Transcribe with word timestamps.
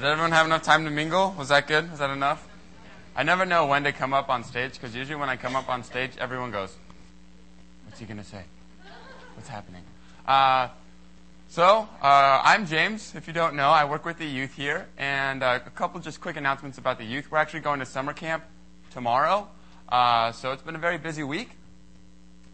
Does 0.00 0.08
everyone 0.08 0.32
have 0.32 0.46
enough 0.46 0.62
time 0.62 0.84
to 0.86 0.90
mingle? 0.90 1.34
Was 1.36 1.50
that 1.50 1.66
good? 1.66 1.90
Was 1.90 1.98
that 1.98 2.08
enough? 2.08 2.48
I 3.14 3.22
never 3.22 3.44
know 3.44 3.66
when 3.66 3.84
to 3.84 3.92
come 3.92 4.14
up 4.14 4.30
on 4.30 4.44
stage 4.44 4.72
because 4.72 4.96
usually 4.96 5.20
when 5.20 5.28
I 5.28 5.36
come 5.36 5.54
up 5.54 5.68
on 5.68 5.84
stage, 5.84 6.12
everyone 6.18 6.50
goes, 6.50 6.74
What's 7.84 8.00
he 8.00 8.06
going 8.06 8.16
to 8.16 8.24
say? 8.24 8.44
What's 9.34 9.50
happening? 9.50 9.82
Uh, 10.26 10.68
so, 11.48 11.86
uh, 12.00 12.40
I'm 12.42 12.64
James. 12.64 13.14
If 13.14 13.26
you 13.26 13.34
don't 13.34 13.54
know, 13.54 13.68
I 13.68 13.84
work 13.84 14.06
with 14.06 14.16
the 14.16 14.24
youth 14.24 14.54
here. 14.54 14.86
And 14.96 15.42
uh, 15.42 15.60
a 15.66 15.68
couple 15.68 16.00
just 16.00 16.18
quick 16.18 16.36
announcements 16.38 16.78
about 16.78 16.96
the 16.96 17.04
youth. 17.04 17.30
We're 17.30 17.36
actually 17.36 17.60
going 17.60 17.80
to 17.80 17.86
summer 17.86 18.14
camp 18.14 18.44
tomorrow. 18.92 19.48
Uh, 19.86 20.32
so, 20.32 20.52
it's 20.52 20.62
been 20.62 20.76
a 20.76 20.78
very 20.78 20.96
busy 20.96 21.24
week. 21.24 21.50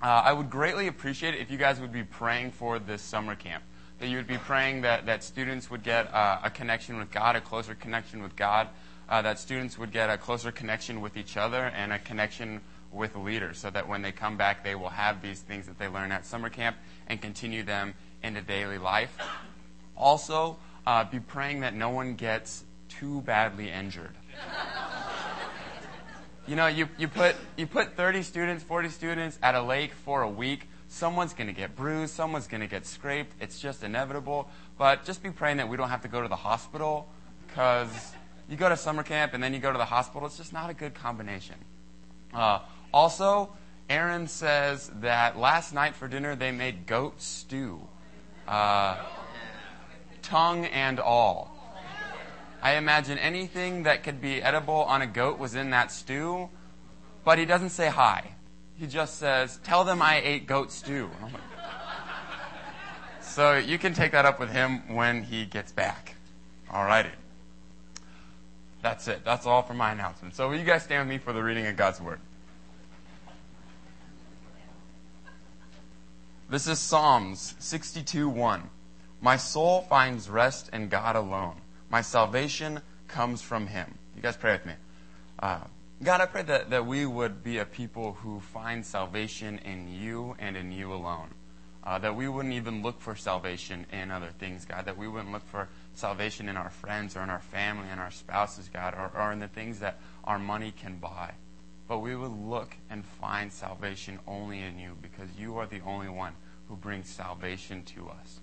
Uh, 0.02 0.06
I 0.06 0.32
would 0.32 0.50
greatly 0.50 0.88
appreciate 0.88 1.34
it 1.34 1.40
if 1.42 1.52
you 1.52 1.58
guys 1.58 1.78
would 1.78 1.92
be 1.92 2.02
praying 2.02 2.50
for 2.50 2.80
this 2.80 3.02
summer 3.02 3.36
camp. 3.36 3.62
That 3.98 4.08
you 4.08 4.16
would 4.16 4.26
be 4.26 4.38
praying 4.38 4.82
that, 4.82 5.06
that 5.06 5.24
students 5.24 5.70
would 5.70 5.82
get 5.82 6.12
uh, 6.12 6.40
a 6.44 6.50
connection 6.50 6.98
with 6.98 7.10
God, 7.10 7.34
a 7.34 7.40
closer 7.40 7.74
connection 7.74 8.22
with 8.22 8.36
God, 8.36 8.68
uh, 9.08 9.22
that 9.22 9.38
students 9.38 9.78
would 9.78 9.92
get 9.92 10.10
a 10.10 10.18
closer 10.18 10.52
connection 10.52 11.00
with 11.00 11.16
each 11.16 11.36
other 11.36 11.64
and 11.64 11.92
a 11.92 11.98
connection 11.98 12.60
with 12.92 13.16
leaders, 13.16 13.58
so 13.58 13.70
that 13.70 13.88
when 13.88 14.02
they 14.02 14.12
come 14.12 14.36
back, 14.36 14.64
they 14.64 14.74
will 14.74 14.88
have 14.88 15.22
these 15.22 15.40
things 15.40 15.66
that 15.66 15.78
they 15.78 15.88
learn 15.88 16.12
at 16.12 16.24
summer 16.24 16.48
camp 16.48 16.76
and 17.06 17.20
continue 17.20 17.62
them 17.62 17.94
into 18.22 18.40
daily 18.40 18.78
life. 18.78 19.16
Also, 19.96 20.56
uh, 20.86 21.04
be 21.04 21.20
praying 21.20 21.60
that 21.60 21.74
no 21.74 21.90
one 21.90 22.14
gets 22.14 22.64
too 22.88 23.20
badly 23.22 23.70
injured. 23.70 24.14
You 26.46 26.54
know, 26.54 26.68
you, 26.68 26.88
you, 26.96 27.08
put, 27.08 27.34
you 27.56 27.66
put 27.66 27.96
30 27.96 28.22
students, 28.22 28.62
40 28.62 28.90
students 28.90 29.38
at 29.42 29.56
a 29.56 29.62
lake 29.62 29.92
for 30.04 30.22
a 30.22 30.30
week. 30.30 30.68
Someone's 30.96 31.34
going 31.34 31.48
to 31.48 31.52
get 31.52 31.76
bruised. 31.76 32.14
Someone's 32.14 32.46
going 32.46 32.62
to 32.62 32.66
get 32.66 32.86
scraped. 32.86 33.34
It's 33.38 33.60
just 33.60 33.84
inevitable. 33.84 34.48
But 34.78 35.04
just 35.04 35.22
be 35.22 35.30
praying 35.30 35.58
that 35.58 35.68
we 35.68 35.76
don't 35.76 35.90
have 35.90 36.00
to 36.02 36.08
go 36.08 36.22
to 36.22 36.28
the 36.28 36.36
hospital 36.36 37.06
because 37.46 38.14
you 38.48 38.56
go 38.56 38.70
to 38.70 38.78
summer 38.78 39.02
camp 39.02 39.34
and 39.34 39.42
then 39.42 39.52
you 39.52 39.60
go 39.60 39.70
to 39.70 39.76
the 39.76 39.84
hospital. 39.84 40.26
It's 40.26 40.38
just 40.38 40.54
not 40.54 40.70
a 40.70 40.74
good 40.74 40.94
combination. 40.94 41.56
Uh, 42.32 42.60
also, 42.94 43.52
Aaron 43.90 44.26
says 44.26 44.90
that 45.00 45.38
last 45.38 45.74
night 45.74 45.94
for 45.94 46.08
dinner 46.08 46.34
they 46.34 46.50
made 46.50 46.86
goat 46.86 47.20
stew, 47.20 47.86
uh, 48.48 48.96
tongue 50.22 50.64
and 50.64 50.98
all. 50.98 51.52
I 52.62 52.76
imagine 52.76 53.18
anything 53.18 53.82
that 53.82 54.02
could 54.02 54.22
be 54.22 54.42
edible 54.42 54.84
on 54.84 55.02
a 55.02 55.06
goat 55.06 55.38
was 55.38 55.54
in 55.54 55.68
that 55.70 55.92
stew, 55.92 56.48
but 57.22 57.38
he 57.38 57.44
doesn't 57.44 57.70
say 57.70 57.88
hi. 57.88 58.35
He 58.78 58.86
just 58.86 59.18
says, 59.18 59.58
Tell 59.64 59.84
them 59.84 60.02
I 60.02 60.20
ate 60.22 60.46
goat 60.46 60.70
stew. 60.70 61.10
so 63.20 63.56
you 63.56 63.78
can 63.78 63.94
take 63.94 64.12
that 64.12 64.26
up 64.26 64.38
with 64.38 64.50
him 64.50 64.94
when 64.94 65.22
he 65.22 65.46
gets 65.46 65.72
back. 65.72 66.14
Alrighty. 66.70 67.12
That's 68.82 69.08
it. 69.08 69.24
That's 69.24 69.46
all 69.46 69.62
for 69.62 69.74
my 69.74 69.92
announcement. 69.92 70.34
So 70.34 70.48
will 70.48 70.58
you 70.58 70.64
guys 70.64 70.84
stand 70.84 71.08
with 71.08 71.16
me 71.16 71.18
for 71.18 71.32
the 71.32 71.42
reading 71.42 71.66
of 71.66 71.76
God's 71.76 72.00
Word? 72.00 72.20
This 76.48 76.68
is 76.68 76.78
Psalms 76.78 77.54
62 77.58 78.28
1. 78.28 78.70
My 79.20 79.36
soul 79.36 79.82
finds 79.88 80.28
rest 80.28 80.70
in 80.72 80.88
God 80.88 81.16
alone. 81.16 81.56
My 81.90 82.02
salvation 82.02 82.80
comes 83.08 83.42
from 83.42 83.66
Him. 83.66 83.98
You 84.14 84.22
guys 84.22 84.36
pray 84.36 84.52
with 84.52 84.66
me. 84.66 84.74
Uh, 85.38 85.60
God, 86.02 86.20
I 86.20 86.26
pray 86.26 86.42
that, 86.42 86.70
that 86.70 86.86
we 86.86 87.06
would 87.06 87.42
be 87.42 87.56
a 87.56 87.64
people 87.64 88.12
who 88.12 88.40
find 88.40 88.84
salvation 88.84 89.58
in 89.64 89.88
you 89.88 90.36
and 90.38 90.54
in 90.54 90.70
you 90.70 90.92
alone. 90.92 91.30
Uh, 91.82 91.98
that 91.98 92.14
we 92.14 92.28
wouldn't 92.28 92.54
even 92.54 92.82
look 92.82 93.00
for 93.00 93.14
salvation 93.14 93.86
in 93.92 94.10
other 94.10 94.30
things, 94.38 94.66
God. 94.66 94.84
That 94.84 94.98
we 94.98 95.08
wouldn't 95.08 95.32
look 95.32 95.46
for 95.48 95.68
salvation 95.94 96.48
in 96.48 96.56
our 96.56 96.68
friends 96.68 97.16
or 97.16 97.22
in 97.22 97.30
our 97.30 97.40
family 97.40 97.86
and 97.90 97.98
our 97.98 98.10
spouses, 98.10 98.68
God, 98.70 98.92
or, 98.92 99.10
or 99.18 99.32
in 99.32 99.38
the 99.38 99.48
things 99.48 99.78
that 99.78 99.98
our 100.24 100.38
money 100.38 100.74
can 100.76 100.98
buy. 100.98 101.32
But 101.88 102.00
we 102.00 102.14
would 102.14 102.32
look 102.32 102.76
and 102.90 103.04
find 103.04 103.50
salvation 103.50 104.18
only 104.26 104.60
in 104.60 104.78
you 104.78 104.96
because 105.00 105.28
you 105.38 105.56
are 105.56 105.66
the 105.66 105.80
only 105.80 106.08
one 106.08 106.34
who 106.68 106.76
brings 106.76 107.08
salvation 107.08 107.84
to 107.84 108.08
us. 108.08 108.40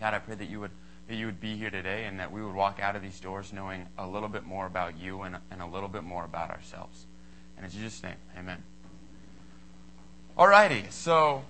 God, 0.00 0.14
I 0.14 0.18
pray 0.18 0.34
that 0.34 0.48
you 0.48 0.58
would 0.60 0.72
that 1.12 1.18
you 1.18 1.26
would 1.26 1.40
be 1.40 1.58
here 1.58 1.68
today 1.68 2.06
and 2.06 2.18
that 2.18 2.32
we 2.32 2.42
would 2.42 2.54
walk 2.54 2.80
out 2.80 2.96
of 2.96 3.02
these 3.02 3.20
doors 3.20 3.52
knowing 3.52 3.86
a 3.98 4.08
little 4.08 4.30
bit 4.30 4.44
more 4.44 4.64
about 4.64 4.98
you 4.98 5.20
and, 5.20 5.36
and 5.50 5.60
a 5.60 5.66
little 5.66 5.90
bit 5.90 6.02
more 6.02 6.24
about 6.24 6.48
ourselves. 6.48 7.04
And 7.54 7.66
in 7.66 7.70
Jesus' 7.70 8.02
name, 8.02 8.14
amen. 8.34 8.62
Alrighty, 10.38 10.90
so, 10.90 11.42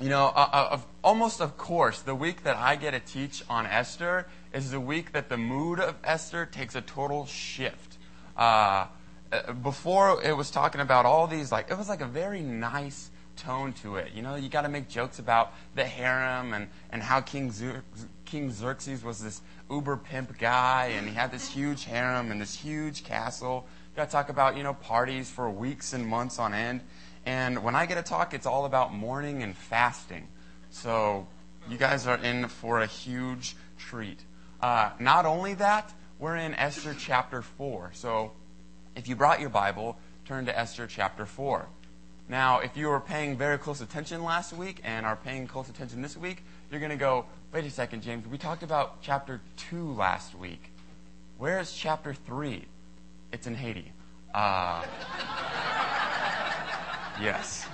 you 0.00 0.08
know, 0.08 0.32
uh, 0.34 0.48
uh, 0.50 0.68
of, 0.70 0.86
almost 1.02 1.42
of 1.42 1.58
course, 1.58 2.00
the 2.00 2.14
week 2.14 2.44
that 2.44 2.56
I 2.56 2.76
get 2.76 2.92
to 2.92 3.00
teach 3.00 3.44
on 3.50 3.66
Esther 3.66 4.26
is 4.54 4.70
the 4.70 4.80
week 4.80 5.12
that 5.12 5.28
the 5.28 5.36
mood 5.36 5.78
of 5.78 5.94
Esther 6.02 6.46
takes 6.46 6.74
a 6.74 6.80
total 6.80 7.26
shift. 7.26 7.98
Uh, 8.38 8.86
uh 9.32 9.52
before 9.52 10.22
it 10.24 10.34
was 10.34 10.50
talking 10.50 10.80
about 10.80 11.04
all 11.04 11.26
these, 11.26 11.52
like, 11.52 11.70
it 11.70 11.76
was 11.76 11.90
like 11.90 12.00
a 12.00 12.06
very 12.06 12.40
nice 12.40 13.10
tone 13.36 13.72
to 13.72 13.96
it. 13.96 14.12
You 14.14 14.22
know, 14.22 14.34
you 14.36 14.48
got 14.48 14.62
to 14.62 14.68
make 14.68 14.88
jokes 14.88 15.18
about 15.18 15.52
the 15.74 15.84
harem 15.84 16.54
and, 16.54 16.68
and 16.90 17.02
how 17.02 17.20
King, 17.20 17.52
King 18.24 18.50
Xerxes 18.50 19.04
was 19.04 19.22
this 19.22 19.40
uber 19.70 19.96
pimp 19.96 20.38
guy 20.38 20.92
and 20.96 21.08
he 21.08 21.14
had 21.14 21.30
this 21.30 21.48
huge 21.48 21.84
harem 21.84 22.30
and 22.30 22.40
this 22.40 22.54
huge 22.54 23.04
castle. 23.04 23.66
You 23.92 23.96
got 23.96 24.06
to 24.06 24.12
talk 24.12 24.28
about, 24.28 24.56
you 24.56 24.62
know, 24.62 24.74
parties 24.74 25.30
for 25.30 25.50
weeks 25.50 25.92
and 25.92 26.06
months 26.06 26.38
on 26.38 26.54
end. 26.54 26.82
And 27.26 27.62
when 27.62 27.74
I 27.74 27.86
get 27.86 27.98
a 27.98 28.02
talk, 28.02 28.34
it's 28.34 28.46
all 28.46 28.64
about 28.64 28.92
mourning 28.92 29.42
and 29.42 29.56
fasting. 29.56 30.28
So 30.70 31.26
you 31.68 31.78
guys 31.78 32.06
are 32.06 32.18
in 32.18 32.48
for 32.48 32.80
a 32.80 32.86
huge 32.86 33.56
treat. 33.78 34.20
Uh, 34.60 34.90
not 34.98 35.26
only 35.26 35.54
that, 35.54 35.92
we're 36.18 36.36
in 36.36 36.54
Esther 36.54 36.94
chapter 36.98 37.42
4. 37.42 37.90
So 37.94 38.32
if 38.96 39.08
you 39.08 39.16
brought 39.16 39.40
your 39.40 39.50
Bible, 39.50 39.98
turn 40.24 40.46
to 40.46 40.58
Esther 40.58 40.86
chapter 40.86 41.26
4. 41.26 41.66
Now, 42.28 42.60
if 42.60 42.76
you 42.76 42.88
were 42.88 43.00
paying 43.00 43.36
very 43.36 43.58
close 43.58 43.80
attention 43.80 44.24
last 44.24 44.52
week 44.52 44.80
and 44.82 45.04
are 45.04 45.16
paying 45.16 45.46
close 45.46 45.68
attention 45.68 46.00
this 46.00 46.16
week, 46.16 46.42
you're 46.74 46.80
going 46.80 46.90
to 46.90 46.96
go, 46.96 47.24
wait 47.52 47.64
a 47.64 47.70
second, 47.70 48.02
James, 48.02 48.26
we 48.26 48.36
talked 48.36 48.64
about 48.64 49.00
chapter 49.00 49.40
2 49.70 49.94
last 49.94 50.34
week. 50.34 50.72
Where 51.38 51.60
is 51.60 51.72
chapter 51.72 52.12
3? 52.12 52.64
It's 53.30 53.46
in 53.46 53.54
Haiti. 53.54 53.92
Uh, 54.34 54.82
yes. 57.22 57.64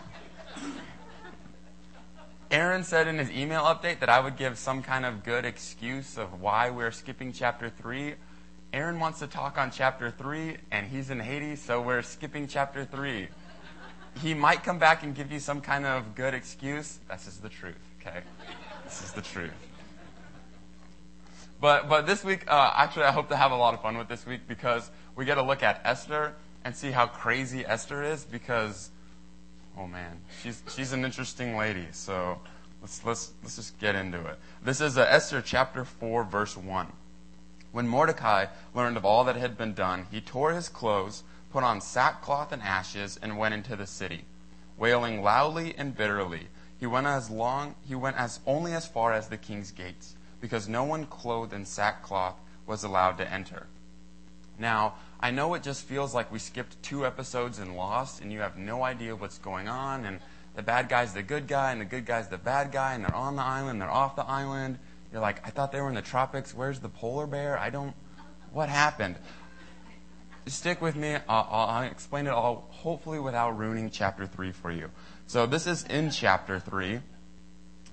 Aaron 2.51 2.85
said 2.85 3.09
in 3.09 3.17
his 3.17 3.31
email 3.31 3.63
update 3.63 4.01
that 4.01 4.11
I 4.11 4.21
would 4.21 4.37
give 4.37 4.59
some 4.59 4.83
kind 4.83 5.07
of 5.07 5.25
good 5.25 5.47
excuse 5.47 6.19
of 6.19 6.43
why 6.43 6.69
we're 6.69 6.91
skipping 6.91 7.33
chapter 7.33 7.71
3. 7.71 8.17
Aaron 8.75 9.01
wants 9.01 9.21
to 9.21 9.27
talk 9.27 9.57
on 9.57 9.71
chapter 9.71 10.11
3, 10.11 10.59
and 10.71 10.87
he's 10.87 11.09
in 11.09 11.21
Haiti, 11.21 11.57
so 11.57 11.81
we're 11.81 12.03
skipping 12.03 12.47
chapter 12.47 12.85
3 12.85 13.29
he 14.23 14.35
might 14.35 14.63
come 14.63 14.79
back 14.79 15.03
and 15.03 15.15
give 15.15 15.33
you 15.33 15.39
some 15.39 15.61
kind 15.61 15.87
of 15.87 16.15
good 16.15 16.35
excuse. 16.35 16.99
This 17.09 17.27
is 17.27 17.39
the 17.39 17.49
truth, 17.49 17.79
okay? 18.01 18.21
The 19.21 19.29
truth. 19.29 19.53
But, 21.61 21.91
but 21.91 22.07
this 22.07 22.25
week, 22.25 22.51
uh, 22.51 22.73
actually, 22.75 23.05
I 23.05 23.13
hope 23.13 23.29
to 23.29 23.37
have 23.37 23.53
a 23.53 23.57
lot 23.57 23.75
of 23.75 23.83
fun 23.83 23.99
with 23.99 24.09
this 24.09 24.25
week 24.25 24.49
because 24.49 24.91
we 25.15 25.27
get 25.27 25.35
to 25.35 25.43
look 25.43 25.63
at 25.63 25.83
Esther 25.85 26.33
and 26.65 26.75
see 26.75 26.91
how 26.91 27.07
crazy 27.07 27.67
Esther 27.67 28.03
is 28.03 28.25
because, 28.25 28.89
oh 29.77 29.87
man, 29.87 30.23
she's, 30.43 30.63
she's 30.75 30.95
an 30.95 31.05
interesting 31.05 31.59
lady. 31.59 31.87
So 31.93 32.41
let's, 32.81 33.05
let's, 33.05 33.33
let's 33.43 33.57
just 33.57 33.79
get 33.79 33.95
into 33.95 34.25
it. 34.27 34.39
This 34.65 34.81
is 34.81 34.97
uh, 34.97 35.03
Esther 35.03 35.43
chapter 35.43 35.85
4, 35.85 36.25
verse 36.25 36.57
1. 36.57 36.91
When 37.73 37.87
Mordecai 37.87 38.47
learned 38.75 38.97
of 38.97 39.05
all 39.05 39.25
that 39.25 39.37
had 39.37 39.59
been 39.59 39.75
done, 39.75 40.07
he 40.11 40.23
tore 40.23 40.55
his 40.55 40.71
clothes 40.71 41.25
put 41.53 41.63
on 41.63 41.83
sackcloth 41.83 42.53
and 42.53 42.63
ashes, 42.63 43.19
and 43.21 43.37
went 43.37 43.53
into 43.53 43.77
the 43.77 43.87
city, 43.87 44.25
wailing 44.79 45.23
loudly 45.23 45.75
and 45.77 45.95
bitterly. 45.95 46.49
He 46.81 46.87
went 46.87 47.07
as 47.07 47.29
long 47.29 47.75
he 47.87 47.95
went 47.95 48.17
as 48.17 48.41
only 48.47 48.73
as 48.73 48.89
far 48.89 49.13
as 49.13 49.29
the 49.29 49.37
king's 49.37 49.71
gates, 49.71 50.17
because 50.41 50.67
no 50.67 50.83
one 50.83 51.05
clothed 51.05 51.53
in 51.53 51.67
sackcloth 51.67 52.41
was 52.67 52.83
allowed 52.83 53.19
to 53.19 53.31
enter. 53.31 53.67
Now, 54.59 54.95
I 55.21 55.31
know 55.31 55.53
it 55.53 55.63
just 55.63 55.85
feels 55.85 56.15
like 56.15 56.33
we 56.33 56.39
skipped 56.39 56.83
two 56.83 57.05
episodes 57.05 57.59
and 57.59 57.77
lost, 57.77 58.23
and 58.23 58.33
you 58.33 58.41
have 58.41 58.57
no 58.57 58.83
idea 58.83 59.15
what's 59.15 59.37
going 59.37 59.69
on, 59.69 60.07
and 60.07 60.21
the 60.57 60.63
bad 60.63 60.89
guy's 60.89 61.13
the 61.13 61.23
good 61.23 61.47
guy, 61.47 61.73
and 61.73 61.81
the 61.83 61.85
good 61.85 62.07
guy's 62.07 62.29
the 62.29 62.39
bad 62.39 62.73
guy, 62.73 62.95
and 62.95 63.05
they're 63.05 63.15
on 63.15 63.37
the 63.37 63.43
island, 63.43 63.81
they're 63.81 63.91
off 63.91 64.17
the 64.17 64.25
island. 64.25 64.79
You're 65.13 65.21
like, 65.21 65.47
I 65.47 65.51
thought 65.51 65.73
they 65.73 65.81
were 65.81 65.89
in 65.89 65.95
the 65.95 66.03
tropics. 66.03 66.55
Where's 66.55 66.81
the 66.81 66.89
polar 66.89 67.27
bear? 67.27 67.59
I 67.59 67.69
don't. 67.69 67.95
What 68.53 68.69
happened? 68.69 69.17
Stick 70.47 70.81
with 70.81 70.97
me. 70.97 71.17
I'll, 71.29 71.49
I'll, 71.51 71.83
explain 71.85 72.27
it 72.27 72.33
all, 72.33 72.67
hopefully 72.71 73.19
without 73.19 73.59
ruining 73.59 73.91
chapter 73.91 74.27
3 74.27 74.53
for 74.53 74.71
you. 74.71 74.91
So 75.27 75.47
this 75.47 75.67
is 75.67 75.85
in 75.85 76.11
chapter 76.11 76.59
3, 76.59 77.01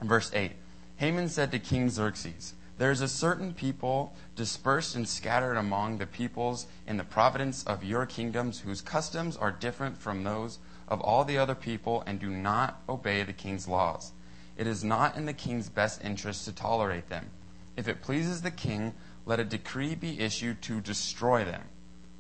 verse 0.01 0.31
8. 0.33 0.51
Haman 0.97 1.29
said 1.29 1.51
to 1.51 1.59
King 1.59 1.89
Xerxes, 1.89 2.53
There 2.77 2.91
is 2.91 3.01
a 3.01 3.07
certain 3.07 3.53
people 3.53 4.15
dispersed 4.35 4.95
and 4.95 5.07
scattered 5.07 5.55
among 5.55 5.97
the 5.97 6.07
peoples 6.07 6.67
in 6.87 6.97
the 6.97 7.03
providence 7.03 7.63
of 7.63 7.83
your 7.83 8.05
kingdoms 8.05 8.59
whose 8.61 8.81
customs 8.81 9.37
are 9.37 9.51
different 9.51 9.97
from 9.97 10.23
those 10.23 10.59
of 10.87 11.01
all 11.01 11.23
the 11.23 11.37
other 11.37 11.55
people 11.55 12.03
and 12.07 12.19
do 12.19 12.29
not 12.29 12.81
obey 12.89 13.23
the 13.23 13.33
king's 13.33 13.67
laws. 13.67 14.11
It 14.57 14.65
is 14.65 14.83
not 14.83 15.15
in 15.15 15.25
the 15.25 15.33
king's 15.33 15.69
best 15.69 16.03
interest 16.03 16.45
to 16.45 16.51
tolerate 16.51 17.09
them. 17.09 17.29
If 17.75 17.87
it 17.87 18.01
pleases 18.01 18.41
the 18.41 18.51
king, 18.51 18.95
let 19.25 19.39
a 19.39 19.43
decree 19.43 19.93
be 19.93 20.19
issued 20.19 20.61
to 20.63 20.81
destroy 20.81 21.45
them. 21.45 21.61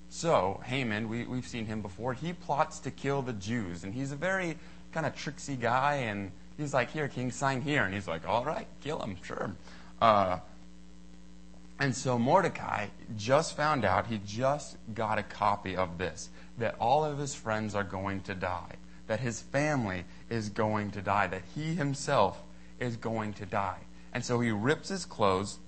So, 0.09 0.61
Haman, 0.65 1.09
we, 1.09 1.25
we've 1.25 1.47
seen 1.47 1.65
him 1.65 1.81
before, 1.81 2.13
he 2.13 2.33
plots 2.33 2.79
to 2.79 2.91
kill 2.91 3.21
the 3.21 3.33
Jews. 3.33 3.83
And 3.83 3.93
he's 3.93 4.11
a 4.11 4.15
very 4.15 4.57
kind 4.93 5.05
of 5.05 5.15
tricksy 5.15 5.55
guy. 5.55 5.95
And 5.95 6.31
he's 6.57 6.73
like, 6.73 6.91
Here, 6.91 7.07
king, 7.07 7.31
sign 7.31 7.61
here. 7.61 7.83
And 7.83 7.93
he's 7.93 8.07
like, 8.07 8.27
All 8.27 8.45
right, 8.45 8.67
kill 8.81 8.99
him, 8.99 9.17
sure. 9.23 9.55
Uh, 10.01 10.39
and 11.79 11.95
so 11.95 12.17
Mordecai 12.17 12.87
just 13.15 13.55
found 13.55 13.85
out, 13.85 14.07
he 14.07 14.19
just 14.25 14.77
got 14.93 15.19
a 15.19 15.23
copy 15.23 15.75
of 15.75 15.97
this, 15.97 16.29
that 16.57 16.75
all 16.79 17.05
of 17.05 17.19
his 17.19 17.35
friends 17.35 17.75
are 17.75 17.83
going 17.83 18.21
to 18.21 18.33
die, 18.33 18.75
that 19.05 19.19
his 19.19 19.41
family 19.41 20.05
is 20.29 20.49
going 20.49 20.91
to 20.91 21.01
die, 21.01 21.27
that 21.27 21.43
he 21.53 21.75
himself 21.75 22.41
is 22.79 22.97
going 22.97 23.33
to 23.33 23.45
die. 23.45 23.77
And 24.11 24.25
so 24.25 24.39
he 24.39 24.49
rips 24.49 24.89
his 24.89 25.05
clothes 25.05 25.59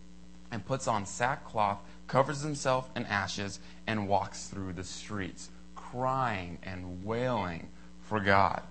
and 0.52 0.66
puts 0.66 0.88
on 0.88 1.06
sackcloth, 1.06 1.78
covers 2.10 2.42
himself 2.42 2.90
in 2.96 3.06
ashes, 3.06 3.60
and 3.88 4.10
walks 4.10 4.48
through 4.48 4.74
the 4.74 4.84
streets, 4.84 5.50
crying 5.76 6.58
and 6.64 7.06
wailing 7.06 7.70
for 8.02 8.20
God. 8.20 8.62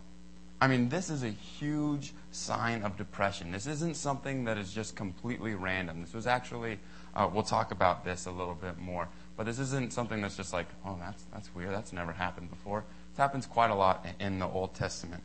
I 0.61 0.67
mean, 0.67 0.89
this 0.89 1.09
is 1.09 1.23
a 1.23 1.31
huge 1.31 2.13
sign 2.33 2.83
of 2.83 2.97
depression. 2.97 3.53
This 3.53 3.67
isn't 3.67 3.97
something 3.97 4.45
that 4.45 4.59
is 4.59 4.73
just 4.73 4.97
completely 4.97 5.55
random. 5.55 6.01
This 6.01 6.13
was 6.13 6.27
actually, 6.27 6.81
uh, 7.15 7.31
we'll 7.33 7.45
talk 7.45 7.71
about 7.71 8.05
this 8.05 8.27
a 8.27 8.31
little 8.31 8.55
bit 8.55 8.77
more, 8.77 9.09
but 9.37 9.47
this 9.47 9.61
isn't 9.61 9.93
something 9.93 10.21
that's 10.21 10.37
just 10.37 10.53
like, 10.53 10.67
oh, 10.85 10.97
that's, 11.01 11.23
that's 11.33 11.55
weird. 11.55 11.73
That's 11.73 11.93
never 11.93 12.13
happened 12.13 12.51
before. 12.51 12.81
It 13.15 13.21
happens 13.21 13.47
quite 13.47 13.71
a 13.71 13.75
lot 13.75 14.05
in 14.19 14.41
the 14.41 14.47
Old 14.49 14.75
Testament. 14.75 15.23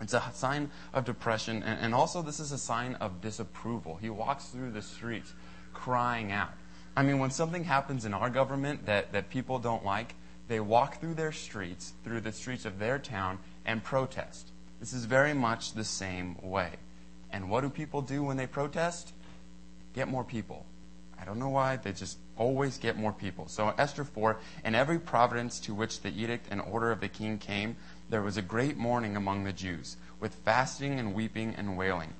It's 0.00 0.14
a 0.14 0.22
sign 0.34 0.70
of 0.92 1.04
depression, 1.06 1.62
and, 1.62 1.80
and 1.80 1.94
also 1.94 2.22
this 2.22 2.40
is 2.40 2.52
a 2.52 2.58
sign 2.58 2.94
of 2.96 3.20
disapproval. 3.20 3.96
He 3.96 4.10
walks 4.10 4.46
through 4.46 4.72
the 4.72 4.82
streets 4.82 5.32
crying 5.72 6.32
out. 6.32 6.50
I 6.96 7.02
mean, 7.02 7.18
when 7.18 7.30
something 7.30 7.64
happens 7.64 8.04
in 8.04 8.14
our 8.14 8.30
government 8.30 8.86
that, 8.86 9.12
that 9.12 9.30
people 9.30 9.58
don't 9.58 9.84
like, 9.84 10.14
they 10.48 10.60
walk 10.60 11.00
through 11.00 11.14
their 11.14 11.32
streets, 11.32 11.92
through 12.02 12.20
the 12.20 12.32
streets 12.32 12.64
of 12.64 12.78
their 12.78 12.98
town, 12.98 13.38
and 13.64 13.82
protest. 13.82 14.50
This 14.80 14.92
is 14.92 15.04
very 15.04 15.32
much 15.32 15.72
the 15.74 15.84
same 15.84 16.36
way. 16.42 16.70
And 17.30 17.48
what 17.48 17.60
do 17.60 17.70
people 17.70 18.02
do 18.02 18.24
when 18.24 18.36
they 18.36 18.46
protest? 18.46 19.12
Get 19.94 20.08
more 20.08 20.24
people. 20.24 20.66
I 21.20 21.24
don't 21.24 21.38
know 21.38 21.50
why, 21.50 21.76
they 21.76 21.92
just 21.92 22.18
always 22.36 22.78
get 22.78 22.96
more 22.96 23.12
people. 23.12 23.46
So, 23.46 23.74
Esther 23.76 24.04
4, 24.04 24.38
in 24.64 24.74
every 24.74 24.98
province 24.98 25.60
to 25.60 25.74
which 25.74 26.00
the 26.00 26.08
edict 26.08 26.46
and 26.50 26.60
order 26.62 26.90
of 26.90 27.00
the 27.00 27.08
king 27.08 27.38
came, 27.38 27.76
there 28.08 28.22
was 28.22 28.38
a 28.38 28.42
great 28.42 28.78
mourning 28.78 29.16
among 29.16 29.44
the 29.44 29.52
Jews, 29.52 29.98
with 30.18 30.34
fasting 30.34 30.98
and 30.98 31.14
weeping 31.14 31.54
and 31.56 31.76
wailing. 31.76 32.14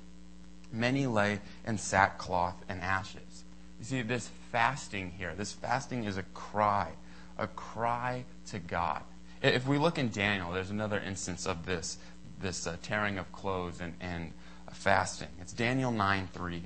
Many 0.71 1.07
lay 1.07 1.41
in 1.67 1.79
sackcloth 1.79 2.63
and 2.69 2.81
ashes. 2.83 3.45
You 3.81 3.87
see, 3.87 4.03
this 4.03 4.29
fasting 4.53 5.13
here, 5.17 5.35
this 5.35 5.53
fasting 5.53 6.05
is 6.05 6.19
a 6.19 6.23
cry, 6.23 6.91
a 7.39 7.47
cry 7.47 8.25
to 8.51 8.59
God. 8.59 9.03
If 9.43 9.67
we 9.67 9.79
look 9.79 9.99
in 9.99 10.11
Daniel, 10.11 10.53
there's 10.53 10.71
another 10.71 11.01
instance 11.01 11.47
of 11.47 11.65
this, 11.65 11.97
this 12.43 12.67
uh, 12.67 12.77
tearing 12.83 13.17
of 13.17 13.33
clothes 13.33 13.81
and, 13.81 13.95
and 13.99 14.33
fasting. 14.71 15.29
It's 15.41 15.55
Daniel 15.55 15.93
9 15.93 16.29
3. 16.31 16.63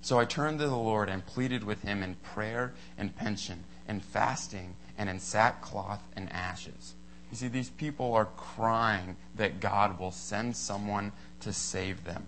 So 0.00 0.18
I 0.18 0.24
turned 0.24 0.58
to 0.60 0.66
the 0.66 0.76
Lord 0.76 1.10
and 1.10 1.24
pleaded 1.26 1.64
with 1.64 1.82
him 1.82 2.02
in 2.02 2.14
prayer 2.16 2.72
and 2.96 3.14
pension, 3.14 3.64
and 3.86 4.02
fasting, 4.02 4.76
and 4.96 5.10
in 5.10 5.20
sackcloth 5.20 6.02
and 6.16 6.32
ashes. 6.32 6.94
You 7.30 7.36
see, 7.36 7.48
these 7.48 7.68
people 7.68 8.14
are 8.14 8.28
crying 8.36 9.16
that 9.34 9.60
God 9.60 9.98
will 9.98 10.12
send 10.12 10.56
someone 10.56 11.12
to 11.40 11.52
save 11.52 12.04
them. 12.04 12.24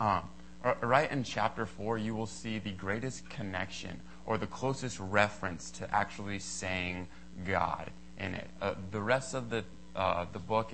Um, 0.00 0.22
right 0.82 1.10
in 1.10 1.24
chapter 1.24 1.66
4, 1.66 1.98
you 1.98 2.14
will 2.14 2.26
see 2.26 2.58
the 2.58 2.70
greatest 2.70 3.28
connection 3.28 4.00
or 4.26 4.38
the 4.38 4.46
closest 4.46 4.98
reference 5.00 5.70
to 5.72 5.94
actually 5.94 6.38
saying 6.38 7.08
God 7.44 7.90
in 8.18 8.34
it. 8.34 8.48
Uh, 8.60 8.74
the 8.90 9.00
rest 9.00 9.34
of 9.34 9.50
the, 9.50 9.64
uh, 9.96 10.26
the 10.32 10.38
book 10.38 10.72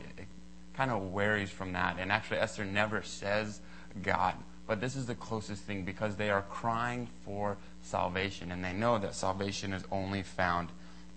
kind 0.75 0.91
of 0.91 1.13
varies 1.13 1.51
from 1.51 1.73
that. 1.73 1.97
And 1.99 2.13
actually, 2.13 2.39
Esther 2.39 2.65
never 2.65 3.03
says 3.03 3.61
God. 4.03 4.35
But 4.67 4.81
this 4.81 4.97
is 4.97 5.07
the 5.07 5.15
closest 5.15 5.63
thing 5.63 5.85
because 5.85 6.17
they 6.17 6.31
are 6.31 6.43
crying 6.43 7.09
for 7.25 7.57
salvation. 7.83 8.53
And 8.53 8.63
they 8.63 8.75
know 8.75 8.99
that 8.99 9.15
salvation 9.15 9.73
is 9.73 9.83
only 9.91 10.23
found 10.23 10.69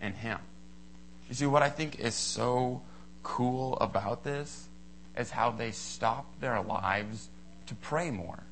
in 0.02 0.14
Him. 0.14 0.40
You 1.28 1.36
see, 1.36 1.46
what 1.46 1.62
I 1.62 1.70
think 1.70 2.00
is 2.00 2.16
so 2.16 2.82
cool 3.24 3.78
about 3.80 4.24
this 4.24 4.68
is 5.18 5.30
how 5.32 5.52
they 5.52 5.72
stop 5.72 6.40
their 6.40 6.62
lives 6.62 7.30
to 7.68 7.76
pray 7.76 8.10
more. 8.10 8.44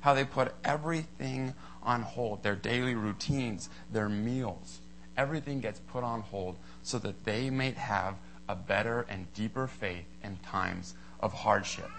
How 0.00 0.14
they 0.14 0.24
put 0.24 0.54
everything 0.64 1.54
on 1.82 2.02
hold 2.02 2.42
their 2.42 2.56
daily 2.56 2.94
routines, 2.94 3.68
their 3.92 4.08
meals. 4.08 4.80
Everything 5.16 5.60
gets 5.60 5.80
put 5.80 6.04
on 6.04 6.20
hold 6.20 6.56
so 6.82 6.98
that 7.00 7.24
they 7.24 7.50
may 7.50 7.72
have 7.72 8.14
a 8.48 8.54
better 8.54 9.04
and 9.08 9.32
deeper 9.34 9.66
faith 9.66 10.06
in 10.22 10.36
times 10.38 10.94
of 11.20 11.32
hardship. 11.32 11.90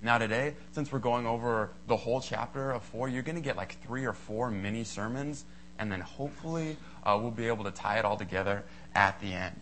Now, 0.00 0.18
today, 0.18 0.54
since 0.70 0.92
we're 0.92 1.00
going 1.00 1.26
over 1.26 1.70
the 1.88 1.96
whole 1.96 2.20
chapter 2.20 2.70
of 2.70 2.84
4, 2.84 3.08
you're 3.08 3.22
going 3.22 3.36
to 3.36 3.42
get 3.42 3.56
like 3.56 3.82
three 3.82 4.04
or 4.04 4.12
four 4.12 4.50
mini 4.50 4.84
sermons, 4.84 5.44
and 5.78 5.90
then 5.90 6.00
hopefully 6.00 6.76
uh, 7.02 7.18
we'll 7.20 7.32
be 7.32 7.48
able 7.48 7.64
to 7.64 7.72
tie 7.72 7.98
it 7.98 8.04
all 8.04 8.16
together 8.16 8.64
at 8.94 9.20
the 9.20 9.32
end. 9.32 9.60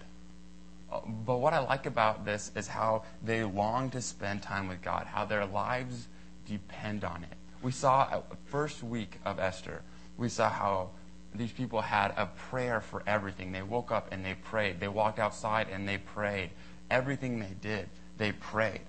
Uh, 0.92 1.00
but 1.24 1.38
what 1.38 1.54
I 1.54 1.60
like 1.60 1.86
about 1.86 2.26
this 2.26 2.52
is 2.54 2.68
how 2.68 3.04
they 3.24 3.44
long 3.44 3.88
to 3.90 4.02
spend 4.02 4.42
time 4.42 4.68
with 4.68 4.82
God, 4.82 5.06
how 5.06 5.24
their 5.24 5.46
lives 5.46 6.06
depend 6.46 7.02
on 7.02 7.24
it. 7.24 7.36
We 7.66 7.72
saw 7.72 8.08
at 8.12 8.30
the 8.30 8.36
first 8.44 8.84
week 8.84 9.18
of 9.24 9.40
Esther, 9.40 9.82
we 10.16 10.28
saw 10.28 10.48
how 10.48 10.90
these 11.34 11.50
people 11.50 11.80
had 11.80 12.14
a 12.16 12.26
prayer 12.26 12.80
for 12.80 13.02
everything. 13.08 13.50
They 13.50 13.62
woke 13.62 13.90
up 13.90 14.12
and 14.12 14.24
they 14.24 14.34
prayed. 14.34 14.78
They 14.78 14.86
walked 14.86 15.18
outside 15.18 15.66
and 15.72 15.88
they 15.88 15.98
prayed. 15.98 16.50
Everything 16.92 17.40
they 17.40 17.56
did, 17.60 17.88
they 18.18 18.30
prayed. 18.30 18.82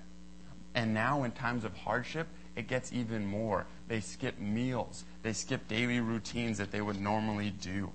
And 0.75 0.93
now, 0.93 1.23
in 1.23 1.31
times 1.31 1.63
of 1.63 1.75
hardship, 1.75 2.27
it 2.55 2.67
gets 2.67 2.93
even 2.93 3.25
more. 3.25 3.65
They 3.87 3.99
skip 3.99 4.37
meals, 4.37 5.05
they 5.23 5.33
skip 5.33 5.67
daily 5.67 5.99
routines 5.99 6.59
that 6.59 6.69
they 6.69 6.81
would 6.81 7.01
normally 7.01 7.49
do. 7.49 7.89